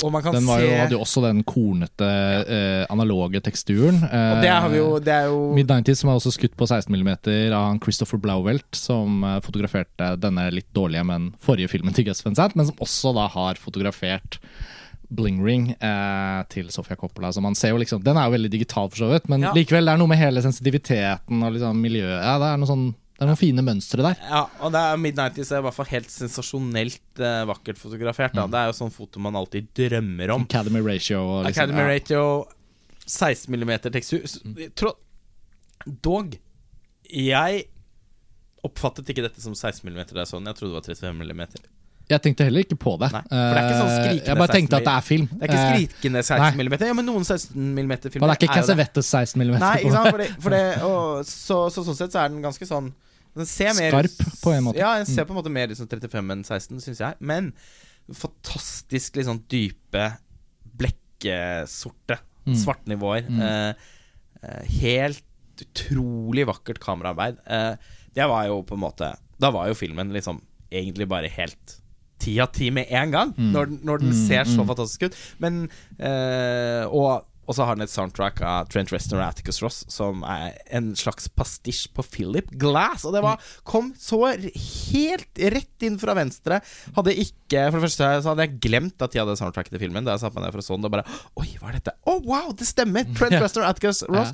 Og 0.03 0.11
man 0.11 0.23
kan 0.25 0.35
den 0.35 0.43
jo, 0.43 0.71
hadde 0.75 0.97
jo 0.97 0.99
også 1.05 1.21
den 1.23 1.39
kornete, 1.47 2.07
ja. 2.07 2.39
eh, 2.43 2.81
analoge 2.91 3.39
teksturen. 3.45 4.01
Eh, 4.03 4.31
og 4.33 4.41
det 4.43 4.51
har 4.51 4.67
vi 4.71 4.79
jo, 4.81 4.89
det 4.99 5.13
er 5.13 5.29
jo 5.31 5.37
Mid-90s 5.55 6.03
som 6.03 6.11
er 6.11 6.19
også 6.19 6.33
skutt 6.35 6.57
på 6.59 6.67
16 6.67 6.91
mm 6.91 7.11
av 7.55 7.79
Christopher 7.83 8.19
Blauvelt, 8.19 8.67
som 8.75 9.23
eh, 9.23 9.39
fotograferte 9.45 10.11
denne 10.19 10.49
litt 10.51 10.67
dårlige, 10.75 11.05
men 11.07 11.29
forrige 11.43 11.71
filmen 11.71 11.95
til 11.95 12.09
Gus 12.09 12.25
Van 12.25 12.35
Sant, 12.35 12.57
men 12.59 12.67
som 12.67 12.83
også 12.83 13.15
da 13.15 13.29
har 13.37 13.61
fotografert 13.61 14.41
Bling 15.15 15.39
Ring 15.45 15.71
eh, 15.79 16.41
til 16.51 16.67
Sofia 16.75 16.99
Coppola. 16.99 17.31
Så 17.31 17.43
man 17.45 17.55
ser 17.55 17.71
jo 17.71 17.79
liksom, 17.79 18.03
Den 18.03 18.19
er 18.19 18.27
jo 18.27 18.35
veldig 18.35 18.51
digital, 18.51 18.91
for 18.91 19.05
så 19.05 19.13
vidt, 19.13 19.31
men 19.31 19.47
ja. 19.47 19.55
likevel 19.55 19.87
det 19.87 19.95
er 19.95 20.03
noe 20.03 20.11
med 20.11 20.19
hele 20.19 20.43
sensitiviteten 20.43 21.39
og 21.39 21.55
liksom 21.55 21.79
miljøet. 21.79 22.19
Ja, 22.19 22.35
det 22.41 22.51
er 22.51 22.59
noe 22.59 22.73
sånn 22.73 22.89
det 23.15 23.23
er 23.23 23.29
noen 23.29 23.39
fine 23.39 23.63
mønstre 23.63 24.03
der. 24.03 24.17
Ja, 24.27 24.41
og 24.59 24.73
det 24.75 24.79
er 24.83 24.97
Midnighties 24.99 25.53
er 25.53 25.61
i 25.61 25.63
hvert 25.63 25.77
fall 25.77 25.87
helt 25.87 26.11
sensasjonelt 26.11 27.21
eh, 27.23 27.43
vakkert 27.47 27.79
fotografert. 27.79 28.35
Mm. 28.35 28.49
Det 28.51 28.59
er 28.59 28.67
jo 28.67 28.75
sånn 28.75 28.91
foto 28.91 29.21
man 29.23 29.37
alltid 29.39 29.69
drømmer 29.79 30.33
om. 30.35 30.43
Academy 30.49 30.81
ratio. 30.83 31.21
Liksom, 31.45 31.53
Academy 31.53 31.85
ja. 31.85 31.93
ratio 31.93 32.25
16 33.05 33.55
mm 33.55 33.71
tekstur. 33.87 34.27
Mm. 34.43 35.95
Dog, 36.03 36.35
jeg 37.07 37.63
oppfattet 38.65 39.13
ikke 39.13 39.23
dette 39.29 39.43
som 39.43 39.55
16 39.55 39.87
mm 39.87 40.01
da 40.11 40.25
jeg 40.25 40.31
så 40.33 40.41
den. 40.41 40.51
Jeg 40.51 40.59
trodde 40.59 40.73
det 40.73 40.81
var 40.81 40.89
35 40.91 41.31
mm. 41.31 41.45
Jeg 42.05 42.21
tenkte 42.21 42.45
heller 42.45 42.61
ikke 42.61 42.77
på 42.77 42.91
det. 43.01 43.07
Nei, 43.15 43.21
for 43.25 43.55
det 43.55 43.61
er 43.61 43.63
ikke 43.65 43.77
sånn 43.79 43.87
eh, 43.89 43.95
skrikende 43.95 44.29
Jeg 44.29 44.39
bare 44.41 44.55
tenkte 44.59 44.77
at 44.77 44.85
det 44.85 44.91
er 44.93 45.05
film. 45.05 45.25
Det 45.31 45.39
er 45.39 45.49
ikke 45.49 45.61
eh, 45.61 45.71
skrikende 45.71 46.21
16 46.21 46.59
mm. 46.59 46.75
Ja, 46.85 46.97
men 46.99 47.07
noen 47.09 47.25
16 47.25 47.55
mm-filmer 47.55 48.21
Og 48.21 48.29
det 48.29 48.35
er 48.35 48.41
ikke 48.43 48.57
Cassavetes 48.59 49.09
16 49.09 49.41
mm. 49.41 49.55
Nei, 49.63 49.71
ikke 49.81 49.95
sant? 49.95 50.09
For 50.11 50.21
det, 50.21 50.27
for 50.43 50.55
det, 50.55 50.61
og, 50.85 51.07
så, 51.29 51.57
så, 51.73 51.85
sånn 51.87 51.97
sett 51.97 52.13
så 52.13 52.21
er 52.21 52.35
den 52.35 52.45
ganske 52.45 52.69
sånn 52.69 52.91
den 53.35 53.49
ser 53.49 53.73
mer, 53.75 53.91
Skarp, 53.91 54.37
på 54.39 54.51
en 54.55 54.61
måte. 54.63 54.79
Ja, 54.79 54.93
den 55.01 55.09
ser 55.09 55.25
mm. 55.25 55.27
på 55.27 55.33
en 55.33 55.39
måte 55.41 55.51
mer 55.51 55.67
ut 55.67 55.75
som 55.75 55.89
35 55.91 56.29
enn 56.31 56.43
16, 56.45 56.77
syns 56.85 57.01
jeg. 57.03 57.17
Men 57.19 57.49
fantastisk 58.15 59.19
sånn 59.27 59.41
dype, 59.51 60.05
blekkesorte 60.79 62.21
mm. 62.45 62.55
svartnivåer. 62.61 63.27
Mm. 63.27 63.41
Eh, 63.43 63.89
eh, 64.39 64.77
helt 64.79 65.65
utrolig 65.65 66.45
vakkert 66.47 66.79
kameraarbeid. 66.83 67.41
Eh, 67.43 67.73
det 68.15 68.29
var 68.31 68.47
jo 68.47 68.61
på 68.63 68.77
en 68.77 68.83
måte 68.85 69.09
Da 69.35 69.49
var 69.51 69.67
jo 69.67 69.75
filmen 69.75 70.13
liksom 70.15 70.39
egentlig 70.71 71.09
bare 71.11 71.27
helt 71.27 71.75
ti 72.19 72.37
av 72.39 72.51
ti 72.55 72.69
med 72.71 72.87
en 72.89 73.11
gang, 73.11 73.33
når, 73.37 73.65
den- 73.71 73.79
når 73.83 74.03
den 74.05 74.13
ser 74.15 74.43
så 74.49 74.65
fantastisk 74.65 75.03
ut. 75.09 75.15
Men 75.39 75.65
eh, 75.99 76.85
Og 76.89 77.25
og 77.45 77.53
så 77.53 77.61
har 77.67 77.75
den 77.77 77.83
et 77.85 77.91
soundtrack 77.93 78.39
av 78.41 78.65
Trent 78.73 78.89
Reznor 78.89 79.19
og 79.21 79.27
Atticus 79.27 79.59
Ross, 79.61 79.83
som 79.93 80.23
er 80.25 80.55
en 80.73 80.95
slags 80.97 81.27
pastisj 81.29 81.91
på 81.93 82.01
Philip 82.09 82.47
Glass. 82.57 83.03
Og 83.05 83.13
det 83.13 83.21
var, 83.21 83.37
kom 83.63 83.91
så 84.01 84.17
helt 84.33 85.37
rett 85.53 85.85
inn 85.85 85.99
fra 86.01 86.15
venstre. 86.17 86.57
Hadde 86.95 87.13
ikke 87.13 87.67
For 87.69 87.77
det 87.77 87.83
første 87.85 88.07
så 88.25 88.31
hadde 88.31 88.47
jeg 88.47 88.57
glemt 88.65 88.97
at 89.05 89.13
de 89.13 89.21
hadde 89.21 89.35
soundtracket 89.37 89.75
til 89.75 89.83
filmen. 89.85 90.07
Da 90.07 90.15
jeg 90.15 90.23
satte 90.23 90.39
meg 90.39 90.47
ned 90.47 90.55
for 90.55 90.63
å 90.63 90.65
så 90.65 90.79
den, 90.79 90.89
og 90.89 90.95
bare 90.95 91.05
Oi, 91.37 91.45
hva 91.61 91.69
er 91.69 91.77
dette? 91.77 91.93
Å, 92.01 92.15
wow, 92.25 92.49
det 92.57 92.65
stemmer! 92.65 93.05
Trent 93.13 93.37
Reznor 93.37 93.67
og 93.67 93.69
Atticus 93.75 94.01
Ross. 94.09 94.33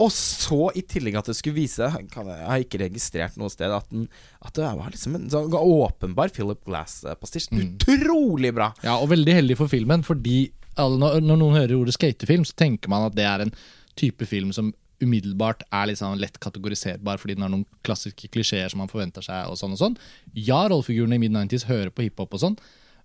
Og 0.00 0.08
så, 0.14 0.70
i 0.78 0.82
tillegg 0.88 1.18
at 1.20 1.28
det 1.28 1.36
skulle 1.36 1.58
vise 1.58 1.86
kan 2.12 2.28
Jeg 2.30 2.48
har 2.48 2.62
ikke 2.64 2.80
registrert 2.80 3.36
noe 3.40 3.52
sted 3.52 3.72
at, 3.74 3.88
den, 3.92 4.06
at 4.40 4.54
det 4.56 4.70
var 4.78 4.94
liksom 4.94 5.18
en 5.18 5.28
sånn 5.32 5.52
åpenbar 5.52 6.32
Philip 6.32 6.62
Glass-pastisj. 6.64 7.50
Utrolig 7.84 8.54
bra! 8.56 8.70
Ja, 8.86 8.96
og 8.96 9.10
veldig 9.12 9.36
heldig 9.42 9.58
for 9.60 9.72
filmen, 9.72 10.04
fordi 10.06 10.46
når, 10.78 11.20
når 11.20 11.36
noen 11.36 11.58
hører 11.58 11.76
ordet 11.76 11.96
skatefilm, 11.98 12.46
så 12.48 12.56
tenker 12.56 12.92
man 12.92 13.10
at 13.10 13.16
det 13.18 13.26
er 13.28 13.44
en 13.44 13.52
type 13.98 14.24
film 14.28 14.54
som 14.56 14.72
umiddelbart 15.00 15.64
er 15.72 15.88
liksom 15.88 16.18
lett 16.20 16.36
kategoriserbar 16.40 17.20
fordi 17.20 17.36
den 17.36 17.46
har 17.46 17.52
noen 17.52 17.64
klassiske 17.86 18.28
klisjeer 18.32 18.68
som 18.72 18.82
man 18.82 18.90
forventer 18.90 19.24
seg. 19.24 19.48
og 19.48 19.56
sånn 19.60 19.76
og 19.76 19.80
sånn. 19.80 19.96
Ja, 20.36 20.62
rollefigurene 20.68 21.16
i 21.16 21.22
mid-90s 21.22 21.66
hører 21.68 21.92
på 21.92 22.04
hiphop 22.06 22.36
og 22.36 22.42
sånn, 22.42 22.58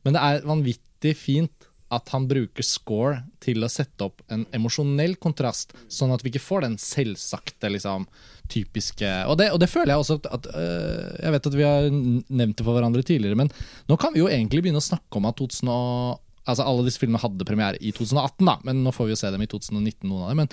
men 0.05 0.15
det 0.15 0.23
er 0.23 0.47
vanvittig 0.47 1.15
fint 1.17 1.69
at 1.93 2.09
han 2.15 2.25
bruker 2.27 2.65
score 2.65 3.19
til 3.43 3.61
å 3.63 3.69
sette 3.69 4.07
opp 4.07 4.23
en 4.33 4.45
emosjonell 4.55 5.15
kontrast, 5.21 5.75
sånn 5.91 6.13
at 6.15 6.23
vi 6.25 6.31
ikke 6.33 6.41
får 6.41 6.65
den 6.65 6.79
selvsagte, 6.81 7.69
liksom, 7.75 8.07
typiske 8.49 9.09
Og 9.25 9.39
det, 9.39 9.47
og 9.53 9.57
det 9.61 9.69
føler 9.71 9.95
jeg 9.95 10.01
også 10.03 10.19
at, 10.19 10.27
at 10.37 10.47
øh, 10.53 11.13
Jeg 11.23 11.33
vet 11.33 11.47
at 11.49 11.55
vi 11.57 11.63
har 11.65 11.87
nevnt 11.89 12.59
det 12.59 12.65
for 12.65 12.77
hverandre 12.77 13.01
tidligere, 13.01 13.37
men 13.39 13.49
nå 13.89 13.97
kan 13.97 14.13
vi 14.13 14.21
jo 14.21 14.29
egentlig 14.29 14.61
begynne 14.65 14.81
å 14.81 14.85
snakke 14.85 15.17
om 15.17 15.25
at 15.29 15.39
2000 15.39 15.71
og, 15.73 16.19
Altså 16.45 16.65
Alle 16.65 16.85
disse 16.85 17.01
filmene 17.01 17.21
hadde 17.23 17.47
premiere 17.47 17.79
i 17.81 17.89
2018, 17.89 18.45
da, 18.45 18.59
men 18.67 18.83
nå 18.85 18.93
får 18.93 19.09
vi 19.09 19.15
jo 19.15 19.21
se 19.23 19.31
dem 19.33 19.41
i 19.41 19.49
2019, 19.49 20.05
noen 20.05 20.27
av 20.27 20.29
dem. 20.29 20.43
Men 20.43 20.51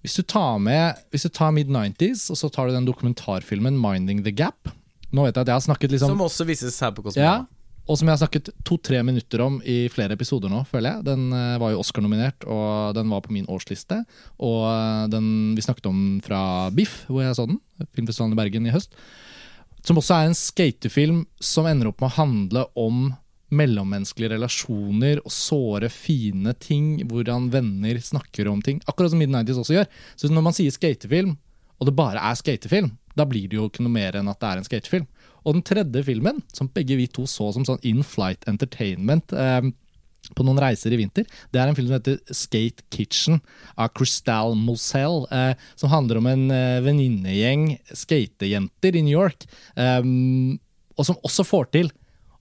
hvis 0.00 0.16
du 0.16 0.22
tar 0.24 0.56
med 0.62 1.02
Hvis 1.12 1.26
du 1.28 1.32
tar 1.36 1.52
mid-90s, 1.52 2.30
og 2.32 2.40
så 2.40 2.48
tar 2.52 2.68
du 2.68 2.76
den 2.76 2.88
dokumentarfilmen 2.88 3.76
'Minding 3.76 4.24
the 4.24 4.32
Gap' 4.32 4.72
Nå 5.12 5.26
vet 5.26 5.36
jeg 5.36 5.44
at 5.44 5.50
jeg 5.52 5.56
har 5.56 5.66
snakket 5.68 5.92
liksom 5.94 6.16
Som 6.16 6.24
også 6.24 6.46
vises 6.48 6.80
her 6.82 6.92
på 6.96 7.04
ja, 7.04 7.10
Kosmorama. 7.10 7.46
Og 7.86 7.98
som 7.98 8.08
jeg 8.08 8.16
har 8.16 8.22
snakket 8.24 8.48
to-tre 8.66 9.00
minutter 9.06 9.42
om 9.44 9.60
i 9.62 9.84
flere 9.92 10.16
episoder 10.18 10.50
nå, 10.50 10.64
føler 10.66 10.96
jeg. 10.96 11.06
Den 11.06 11.28
eh, 11.30 11.58
var 11.62 11.70
jo 11.70 11.82
Oscar-nominert, 11.84 12.46
og 12.50 12.96
den 12.98 13.12
var 13.12 13.22
på 13.22 13.34
min 13.34 13.46
årsliste. 13.46 14.00
Og 14.42 14.64
eh, 14.72 15.04
den 15.12 15.28
vi 15.54 15.62
snakket 15.62 15.86
om 15.90 16.00
fra 16.24 16.40
Biff, 16.74 17.04
hvor 17.06 17.22
jeg 17.22 17.38
så 17.38 17.46
den, 17.46 17.60
filmfestivalen 17.94 18.34
i 18.34 18.40
Bergen 18.40 18.66
i 18.66 18.74
høst. 18.74 18.98
Som 19.86 20.00
også 20.02 20.16
er 20.16 20.26
en 20.26 20.34
skatefilm 20.34 21.22
som 21.38 21.68
ender 21.70 21.92
opp 21.92 22.02
med 22.02 22.10
å 22.10 22.16
handle 22.16 22.66
om 22.74 23.06
mellommenneskelige 23.54 24.34
relasjoner 24.34 25.20
og 25.22 25.30
såre, 25.30 25.86
fine 25.92 26.56
ting. 26.58 26.96
Hvordan 27.06 27.52
venner 27.54 28.02
snakker 28.02 28.50
om 28.50 28.66
ting. 28.66 28.82
Akkurat 28.90 29.14
som 29.14 29.22
Mid-90s 29.22 29.62
også 29.62 29.78
gjør. 29.78 29.90
Så 30.18 30.32
når 30.32 30.48
man 30.48 30.58
sier 30.58 30.74
skatefilm, 30.74 31.36
og 31.78 31.86
det 31.86 31.94
bare 31.94 32.18
er 32.18 32.38
skatefilm, 32.38 32.96
da 33.16 33.24
blir 33.28 33.46
det 33.48 33.60
jo 33.60 33.70
ikke 33.70 33.84
noe 33.84 33.94
mer 33.94 34.18
enn 34.18 34.28
at 34.32 34.40
det 34.42 34.48
er 34.48 34.60
en 34.60 34.66
skatefilm. 34.66 35.06
Og 35.46 35.54
den 35.54 35.66
tredje 35.66 36.02
filmen, 36.06 36.42
som 36.54 36.70
begge 36.74 36.98
vi 36.98 37.06
to 37.06 37.26
så 37.30 37.52
som 37.54 37.66
sånn 37.66 37.82
in 37.86 38.02
flight 38.06 38.42
entertainment 38.50 39.32
eh, 39.32 39.68
på 40.34 40.46
noen 40.46 40.58
reiser 40.58 40.94
i 40.94 40.98
vinter, 40.98 41.26
det 41.54 41.60
er 41.60 41.70
en 41.70 41.76
film 41.76 41.90
som 41.90 41.98
heter 42.00 42.34
Skate 42.34 42.86
Kitchen 42.90 43.38
av 43.78 43.92
Crystal 43.94 44.56
Moselle, 44.58 45.26
eh, 45.30 45.68
som 45.78 45.92
handler 45.92 46.20
om 46.20 46.30
en 46.30 46.48
eh, 46.50 46.80
venninnegjeng 46.86 47.76
skatejenter 47.92 48.98
i 48.98 49.04
New 49.06 49.14
York, 49.14 49.46
eh, 49.78 50.02
og 50.96 51.06
som 51.06 51.22
også 51.26 51.46
får 51.46 51.70
til 51.76 51.94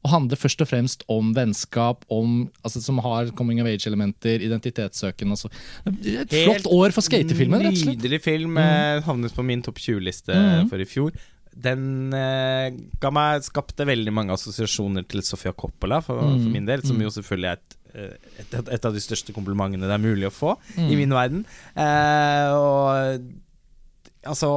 å 0.06 0.12
handle 0.12 0.38
først 0.38 0.62
og 0.62 0.70
fremst 0.70 1.04
om 1.10 1.32
vennskap, 1.34 2.04
om, 2.14 2.44
altså, 2.62 2.82
som 2.84 3.00
har 3.02 3.32
coming 3.38 3.62
of 3.64 3.70
age-elementer, 3.70 4.44
identitetssøken 4.46 5.34
og 5.34 5.40
så. 5.40 5.50
Et 5.90 6.36
flott 6.44 6.68
år 6.70 6.94
for 6.94 7.06
skatefilmen, 7.06 7.64
rett 7.66 7.74
og 7.74 7.80
slett. 7.82 7.98
Nydelig 7.98 8.20
film. 8.22 8.54
Mm. 8.54 9.02
Havnet 9.08 9.34
på 9.34 9.46
min 9.48 9.66
topp 9.66 9.82
20-liste 9.82 10.36
mm. 10.36 10.70
for 10.70 10.84
i 10.84 10.86
fjor. 10.90 11.18
Den 11.56 12.14
eh, 12.16 12.76
ga 13.00 13.12
meg 13.16 13.46
skapte 13.48 13.88
veldig 13.88 14.12
mange 14.14 14.36
assosiasjoner 14.36 15.06
til 15.08 15.24
Sofia 15.24 15.54
Coppola, 15.56 16.02
for, 16.04 16.20
mm. 16.20 16.42
for 16.44 16.56
min 16.58 16.68
del. 16.68 16.84
Som 16.88 17.00
jo 17.02 17.14
selvfølgelig 17.16 17.52
er 17.52 17.62
et, 17.62 17.78
eh, 17.94 18.34
et, 18.44 18.58
et 18.78 18.90
av 18.90 18.96
de 18.96 19.04
største 19.04 19.36
komplimentene 19.36 19.88
det 19.88 19.96
er 19.96 20.04
mulig 20.04 20.28
å 20.30 20.36
få 20.36 20.58
mm. 20.76 20.90
i 20.90 21.00
min 21.00 21.16
verden. 21.16 21.46
Eh, 21.80 22.52
og 22.56 23.32
altså 24.26 24.52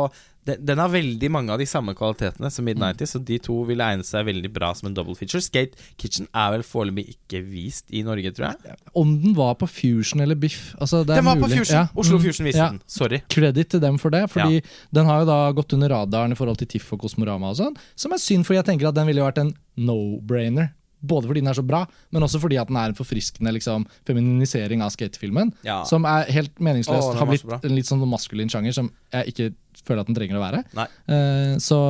den, 0.49 0.63
den 0.69 0.81
har 0.83 0.91
veldig 0.93 1.31
mange 1.35 1.53
av 1.55 1.61
de 1.61 1.67
samme 1.69 1.95
kvalitetene 1.99 2.51
som 2.53 2.67
Mid-90s, 2.69 3.15
så 3.15 3.21
de 3.29 3.39
to 3.45 3.57
vil 3.69 3.83
egne 3.85 4.07
seg 4.07 4.27
veldig 4.29 4.51
bra 4.55 4.73
som 4.79 4.89
en 4.91 4.97
double 4.97 5.15
feature. 5.19 5.43
Skate 5.45 5.77
Kitchen 6.01 6.29
er 6.33 6.55
vel 6.57 6.65
foreløpig 6.67 7.05
ikke 7.15 7.43
vist 7.47 7.89
i 7.95 8.03
Norge, 8.07 8.33
tror 8.37 8.51
jeg. 8.51 8.77
Om 8.99 9.15
den 9.23 9.37
var 9.39 9.55
på 9.61 9.69
Fusion 9.71 10.25
eller 10.25 10.39
Biff 10.41 10.73
altså, 10.81 11.05
det 11.07 11.19
Den 11.21 11.29
var 11.29 11.37
på. 11.43 11.49
Fusion! 11.53 11.75
Ja. 11.77 11.87
Oslo 11.95 12.19
Mm. 12.19 12.25
Fusion 12.25 12.47
viste 12.49 12.59
Ja. 12.65 12.71
den. 12.73 12.81
Sorry. 12.87 13.21
Kreditt 13.31 13.69
til 13.71 13.81
dem 13.81 13.99
for 13.99 14.11
det, 14.11 14.25
fordi 14.33 14.63
den 14.93 15.07
har 15.07 15.21
jo 15.21 15.27
da 15.29 15.39
gått 15.53 15.73
under 15.77 15.89
radaren 15.93 16.33
i 16.33 16.39
forhold 16.39 16.59
til 16.59 16.67
TIFF 16.69 16.93
og 16.97 17.01
Kosmorama 17.05 17.51
og 17.53 17.57
sånn, 17.61 17.77
som 17.95 18.13
er 18.13 18.19
synd, 18.19 18.45
fordi 18.49 18.59
jeg 18.63 18.65
tenker 18.73 18.89
at 18.89 18.95
den 18.99 19.07
ville 19.07 19.23
vært 19.23 19.39
en 19.43 19.55
no-brainer. 19.79 20.71
Både 21.01 21.31
fordi 21.31 21.43
den 21.43 21.53
er 21.53 21.59
så 21.59 21.67
bra, 21.67 21.85
men 22.11 22.27
også 22.27 22.41
fordi 22.43 22.59
at 22.59 22.71
den 22.71 22.79
er 22.81 22.91
en 22.91 22.99
forfriskende 22.99 23.53
liksom, 23.55 23.87
feminisering 24.09 24.83
av 24.83 24.91
skatefilmen. 24.95 25.53
Ja. 25.67 25.81
Som 25.89 26.09
er 26.09 26.31
helt 26.35 26.59
meningsløst. 26.59 27.13
Åh, 27.13 27.21
har 27.21 27.31
blitt 27.31 27.47
en 27.59 27.77
litt 27.77 27.91
sånn 27.91 28.03
maskulin 28.11 28.51
sjanger 28.53 28.75
som 28.75 28.91
jeg 29.15 29.35
ikke 29.35 29.51
føler 29.85 30.03
at 30.03 30.11
den 30.11 30.19
trenger 30.19 30.41
å 30.41 30.43
være. 30.43 30.65
Eh, 31.07 31.55
så, 31.63 31.81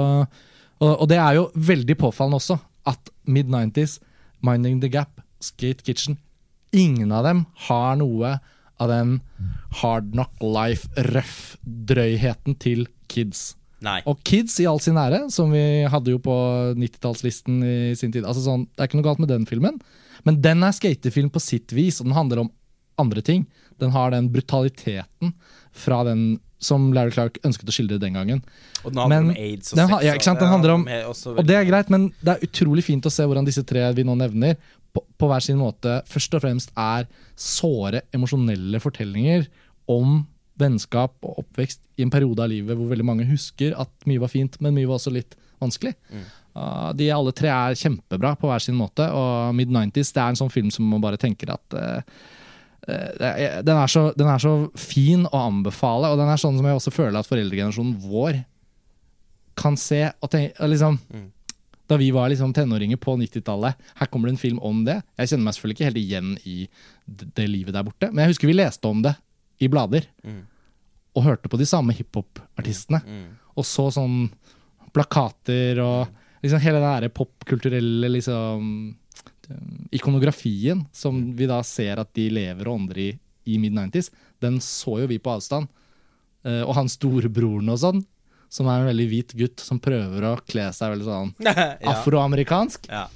og, 0.79 0.93
og 0.93 1.07
det 1.11 1.21
er 1.23 1.41
jo 1.41 1.49
veldig 1.57 1.97
påfallende 2.01 2.43
også 2.43 2.61
at 2.89 3.13
mid-90s, 3.29 3.99
Minding 4.45 4.83
the 4.85 4.93
Gap, 4.93 5.25
Skate 5.43 5.85
Kitchen 5.87 6.19
Ingen 6.73 7.13
av 7.13 7.25
dem 7.25 7.45
har 7.69 7.97
noe 7.97 8.41
av 8.79 8.89
den 8.91 9.21
hard 9.81 10.13
knock 10.13 10.43
life-røff-drøyheten 10.43 12.55
til 12.61 12.87
kids. 13.09 13.57
Nei. 13.85 14.01
Og 14.11 14.19
Kids 14.27 14.57
i 14.61 14.67
all 14.67 14.81
sin 14.83 14.99
ære, 14.99 15.29
som 15.31 15.53
vi 15.55 15.63
hadde 15.91 16.11
jo 16.11 16.19
på 16.23 16.35
90-tallslisten 16.79 17.61
i 17.63 17.95
sin 17.99 18.11
tid. 18.15 18.25
Altså 18.27 18.43
sånn, 18.43 18.67
det 18.75 18.83
er 18.83 18.91
ikke 18.91 18.99
noe 18.99 19.07
galt 19.07 19.23
med 19.23 19.31
den 19.31 19.47
filmen, 19.47 19.79
men 20.27 20.41
den 20.43 20.65
er 20.67 20.75
skatefilm 20.75 21.31
på 21.31 21.43
sitt 21.43 21.71
vis, 21.77 22.01
og 22.01 22.09
den 22.11 22.17
handler 22.19 22.43
om 22.43 22.51
andre 22.99 23.23
ting. 23.23 23.47
Den 23.79 23.93
har 23.95 24.11
den 24.11 24.29
brutaliteten 24.35 25.31
fra 25.71 26.01
den 26.09 26.41
som 26.59 26.89
Larry 26.91 27.13
Clark 27.15 27.37
ønsket 27.47 27.71
å 27.71 27.75
skildre 27.77 28.01
den 28.03 28.17
gangen. 28.19 28.41
Og 28.83 28.91
den 28.91 28.99
handler 28.99 29.21
Men 29.23 29.29
om 29.31 29.37
aids 29.39 29.71
og 29.73 29.79
den 29.79 29.93
sex. 29.93 30.03
ja, 30.09 30.15
ikke 30.19 30.27
sant, 30.27 30.41
den 30.43 30.51
handler 30.51 30.75
om- 30.75 30.89
Og 31.39 31.47
det 31.47 31.55
er 31.55 31.65
greit, 31.69 31.89
men 31.89 32.09
det 32.21 32.35
er 32.35 32.47
utrolig 32.49 32.83
fint 32.83 33.07
å 33.07 33.13
se 33.15 33.23
hvordan 33.23 33.47
disse 33.47 33.63
tre 33.65 33.93
vi 33.95 34.03
nå 34.03 34.17
nevner, 34.19 34.57
på, 34.93 35.05
på 35.21 35.29
hver 35.29 35.41
sin 35.45 35.59
måte 35.59 36.03
først 36.09 36.35
og 36.35 36.43
fremst 36.43 36.71
er 36.77 37.07
såre, 37.37 38.03
emosjonelle 38.13 38.81
fortellinger 38.83 39.47
om 39.89 40.27
vennskap 40.59 41.15
og 41.27 41.43
oppvekst 41.45 41.83
i 41.99 42.05
en 42.07 42.13
periode 42.13 42.43
av 42.45 42.51
livet 42.53 42.79
hvor 42.79 42.91
veldig 42.91 43.07
mange 43.07 43.29
husker 43.29 43.77
at 43.79 43.93
mye 44.09 44.23
var 44.23 44.33
fint, 44.33 44.59
men 44.65 44.77
mye 44.77 44.89
var 44.89 44.99
også 44.99 45.15
litt 45.15 45.39
vanskelig. 45.63 45.95
Uh, 46.59 46.91
de 46.99 47.11
alle 47.15 47.33
tre 47.37 47.51
er 47.53 47.79
kjempebra 47.79 48.35
på 48.39 48.51
hver 48.51 48.63
sin 48.63 48.79
måte, 48.79 49.07
og 49.15 49.55
Mid-90s 49.59 50.13
det 50.15 50.23
er 50.23 50.35
en 50.35 50.41
sånn 50.41 50.53
film 50.53 50.73
som 50.75 50.89
man 50.91 51.03
bare 51.05 51.21
tenker 51.21 51.53
at 51.55 51.79
uh, 51.79 52.21
den, 52.89 53.75
er 53.77 53.91
så, 53.91 54.09
den 54.17 54.31
er 54.31 54.41
så 54.41 54.53
fin 54.79 55.27
å 55.29 55.43
anbefale, 55.51 56.09
og 56.09 56.21
den 56.21 56.31
er 56.33 56.41
sånn 56.41 56.57
som 56.57 56.69
jeg 56.69 56.79
også 56.79 56.95
føler 56.95 57.19
at 57.21 57.29
foreldregenerasjonen 57.29 57.99
vår 58.07 58.41
kan 59.59 59.77
se 59.77 60.05
og 60.23 60.31
tenke, 60.33 60.71
liksom, 60.71 61.01
Da 61.89 61.97
vi 61.97 62.11
var 62.13 62.29
liksom 62.29 62.53
tenåringer 62.53 62.99
på 63.01 63.15
90-tallet, 63.17 63.77
her 63.97 64.09
kommer 64.13 64.29
det 64.29 64.35
en 64.35 64.41
film 64.41 64.59
om 64.61 64.83
det. 64.85 64.99
Jeg 65.17 65.31
kjenner 65.31 65.47
meg 65.47 65.55
selvfølgelig 65.57 65.77
ikke 65.77 65.87
helt 65.89 66.01
igjen 66.03 66.35
i 66.45 66.57
det, 67.07 67.29
det 67.33 67.47
livet 67.49 67.73
der 67.73 67.87
borte, 67.87 68.11
men 68.13 68.23
jeg 68.23 68.35
husker 68.35 68.51
vi 68.51 68.57
leste 68.59 68.91
om 68.91 69.01
det 69.07 69.15
i 69.61 69.69
blader. 69.71 70.09
Og 71.17 71.25
hørte 71.25 71.51
på 71.51 71.59
de 71.61 71.67
samme 71.67 71.95
hiphop-artistene. 71.97 73.03
Og 73.59 73.67
så 73.67 73.89
sånn 73.95 74.29
plakater 74.95 75.81
og 75.83 76.09
liksom 76.43 76.63
hele 76.63 76.79
den 76.81 76.87
derre 76.87 77.11
popkulturelle 77.13 78.11
liksom 78.15 78.69
ikonografien 79.97 80.85
som 80.93 81.19
vi 81.37 81.49
da 81.49 81.63
ser 81.65 82.01
at 82.01 82.11
de 82.17 82.29
lever 82.31 82.69
og 82.69 82.83
ånder 82.83 83.01
i 83.01 83.09
i 83.49 83.59
mid-90s, 83.59 84.11
den 84.39 84.61
så 84.61 84.99
jo 85.03 85.09
vi 85.11 85.19
på 85.23 85.33
avstand. 85.33 85.69
Eh, 86.47 86.63
og 86.63 86.75
han 86.79 86.91
storebroren 86.93 87.71
og 87.73 87.81
sånn, 87.81 88.03
som 88.53 88.69
er 88.71 88.83
en 88.83 88.91
veldig 88.91 89.07
hvit 89.11 89.37
gutt 89.39 89.63
som 89.65 89.81
prøver 89.83 90.25
å 90.25 90.37
kle 90.49 90.69
seg 90.77 90.95
veldig 90.95 91.09
sånn 91.09 91.33
afroamerikansk. 91.95 92.89
Ja. 92.93 93.07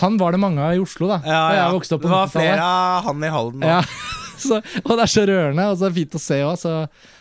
Han 0.00 0.16
var 0.20 0.32
det 0.32 0.40
mange 0.40 0.62
av 0.64 0.74
i 0.74 0.80
Oslo, 0.80 1.10
da. 1.10 1.20
Ja, 1.26 1.40
ja. 1.52 1.56
jeg 1.58 1.76
vokste 1.76 1.98
opp 1.98 2.04
på 2.04 2.08
det 2.08 2.16
var 2.16 2.30
flere 2.32 2.64
av 2.64 3.08
han 3.08 3.26
i 3.26 3.32
Halden. 3.34 3.66
Ja. 3.68 3.82
så, 4.46 4.58
og 4.82 4.92
det 4.96 5.04
er 5.04 5.10
så 5.12 5.24
rørende, 5.28 5.66
og 5.70 5.78
så 5.78 5.86
er 5.86 5.92
det 5.92 5.98
fint 6.00 6.16
å 6.16 6.20
se 6.22 6.38
òg. 6.44 6.54
Så 6.60 6.72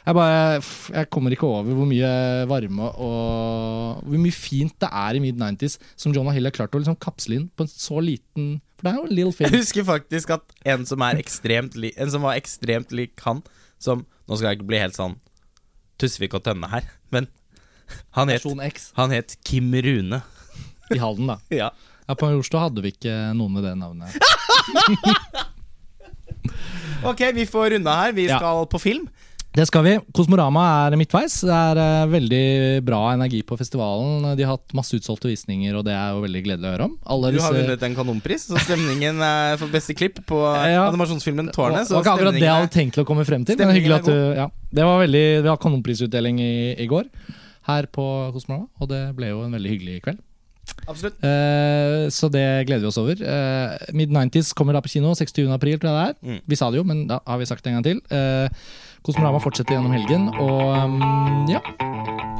jeg 0.05 0.17
bare 0.17 0.59
Jeg 0.95 1.09
kommer 1.13 1.35
ikke 1.35 1.47
over 1.49 1.75
hvor 1.77 1.89
mye 1.89 2.11
varme 2.49 2.89
og 2.91 4.01
hvor 4.05 4.21
mye 4.21 4.35
fint 4.35 4.73
det 4.81 4.89
er 4.89 5.17
i 5.19 5.23
mid-90s 5.23 5.77
som 5.99 6.15
Jonah 6.15 6.35
Hill 6.35 6.49
har 6.49 6.55
klart 6.55 6.75
å 6.75 6.81
liksom 6.81 6.99
kapsle 7.01 7.37
inn 7.37 7.49
på 7.55 7.65
en 7.67 7.71
så 7.71 7.99
liten 8.03 8.55
For 8.79 8.87
det 8.87 8.93
er 8.93 8.97
jo 8.99 9.05
en 9.09 9.15
little 9.19 9.35
film. 9.35 9.51
Jeg 9.51 9.63
husker 9.65 9.87
faktisk 9.87 10.33
at 10.37 10.55
en 10.73 10.87
som, 10.89 11.03
er 11.05 11.21
ekstremt 11.21 11.77
li 11.77 11.93
en 11.97 12.13
som 12.13 12.25
var 12.25 12.39
ekstremt 12.39 12.95
lik 12.95 13.19
han 13.27 13.43
som 13.81 14.05
Nå 14.29 14.37
skal 14.37 14.51
jeg 14.51 14.61
ikke 14.61 14.69
bli 14.71 14.79
helt 14.79 14.95
sånn 14.97 15.17
Tusvik 16.01 16.33
og 16.37 16.43
Tønne 16.45 16.69
her, 16.71 16.85
men 17.13 17.27
han 18.15 18.29
het, 18.31 18.45
han 18.97 19.11
het 19.13 19.35
Kim 19.45 19.73
Rune. 19.73 20.21
i 20.89 20.97
Halden, 20.97 21.27
da. 21.27 21.37
Ja. 21.61 21.69
Ja, 22.07 22.15
På 22.15 22.25
Majorstua 22.27 22.65
hadde 22.65 22.81
vi 22.83 22.91
ikke 22.95 23.13
noen 23.37 23.53
med 23.55 23.63
det 23.63 23.75
navnet. 23.79 24.15
Ok, 27.07 27.21
vi 27.33 27.45
får 27.49 27.71
runda 27.77 27.95
her. 28.03 28.13
Vi 28.13 28.27
skal 28.29 28.65
på 28.71 28.79
film. 28.81 29.07
Det 29.51 29.65
skal 29.67 29.83
vi. 29.83 29.93
Kosmorama 30.15 30.61
er 30.87 30.95
midtveis. 30.95 31.33
Det 31.43 31.51
er 31.51 31.79
uh, 31.81 32.07
veldig 32.07 32.43
bra 32.87 33.01
energi 33.11 33.41
på 33.43 33.57
festivalen. 33.59 34.29
De 34.39 34.45
har 34.47 34.53
hatt 34.55 34.71
masse 34.77 34.95
utsolgte 34.95 35.27
visninger, 35.27 35.75
og 35.75 35.83
det 35.83 35.91
er 35.91 36.13
jo 36.15 36.21
veldig 36.23 36.43
gledelig 36.45 36.69
å 36.69 36.71
høre 36.77 36.87
om. 36.87 36.93
Alle 37.03 37.33
Du 37.35 37.39
har 37.41 37.51
disse- 37.51 37.65
vunnet 37.65 37.83
en 37.83 37.97
kanonpris, 37.97 38.45
så 38.47 38.61
stemningen 38.63 39.19
er 39.27 39.57
for 39.59 39.67
beste 39.73 39.91
klipp 39.97 40.21
på 40.29 40.39
Ja. 40.71 40.85
animasjonsfilmen 40.87 41.51
Tårnet. 41.51 41.83
Det 41.89 41.97
var 41.97 42.05
ikke 42.05 42.15
akkurat 42.15 42.39
det 42.39 42.45
jeg 42.47 42.55
hadde 42.61 42.71
tenkt 42.77 43.01
å 43.03 43.07
komme 43.11 43.27
frem 43.27 43.43
til. 43.43 43.59
Men 43.59 43.75
hyggelig 43.75 43.99
at 43.99 44.07
du, 44.07 44.15
ja, 44.39 44.47
det 44.71 44.87
var 44.87 45.03
veldig, 45.03 45.25
Vi 45.43 45.51
har 45.51 45.59
kanonprisutdeling 45.67 46.39
i, 46.39 46.53
i 46.79 46.87
går 46.87 47.11
her 47.67 47.91
på 47.91 48.07
Kosmorama, 48.31 48.69
og 48.79 48.87
det 48.89 49.03
ble 49.19 49.33
jo 49.35 49.43
en 49.43 49.51
veldig 49.59 49.73
hyggelig 49.75 49.99
kveld. 50.07 50.23
Absolutt. 50.87 51.17
Uh, 51.23 52.09
så 52.13 52.29
det 52.31 52.45
gleder 52.67 52.85
vi 52.85 52.89
oss 52.89 52.99
over. 53.01 53.19
Uh, 53.21 53.93
Mid-90s 53.97 54.53
kommer 54.57 54.75
da 54.75 54.81
på 54.83 54.91
kino 54.93 55.13
26. 55.15 55.45
april, 55.53 55.79
tror 55.79 55.91
jeg 55.91 55.97
det 55.97 56.07
er. 56.09 56.15
Mm. 56.21 56.39
Vi 56.47 56.59
sa 56.59 56.71
det 56.71 56.81
jo, 56.81 56.87
men 56.87 57.05
da 57.09 57.21
har 57.27 57.41
vi 57.41 57.49
sagt 57.49 57.63
det 57.63 57.73
en 57.73 57.79
gang 57.79 57.87
til. 57.87 58.01
Uh, 58.11 58.49
Kosmorama 59.05 59.41
fortsetter 59.41 59.77
gjennom 59.77 59.95
helgen, 59.95 60.29
og 60.37 60.75
um, 60.77 60.99
ja, 61.49 61.61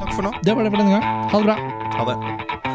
Takk 0.02 0.12
for 0.14 0.22
nå. 0.26 0.34
det 0.46 0.54
var 0.54 0.62
det 0.62 0.74
for 0.74 0.82
denne 0.84 0.98
gang. 0.98 1.24
Ha 1.32 1.42
det 1.42 1.48
bra. 1.50 1.56
Ha 1.98 2.12
det. 2.12 2.71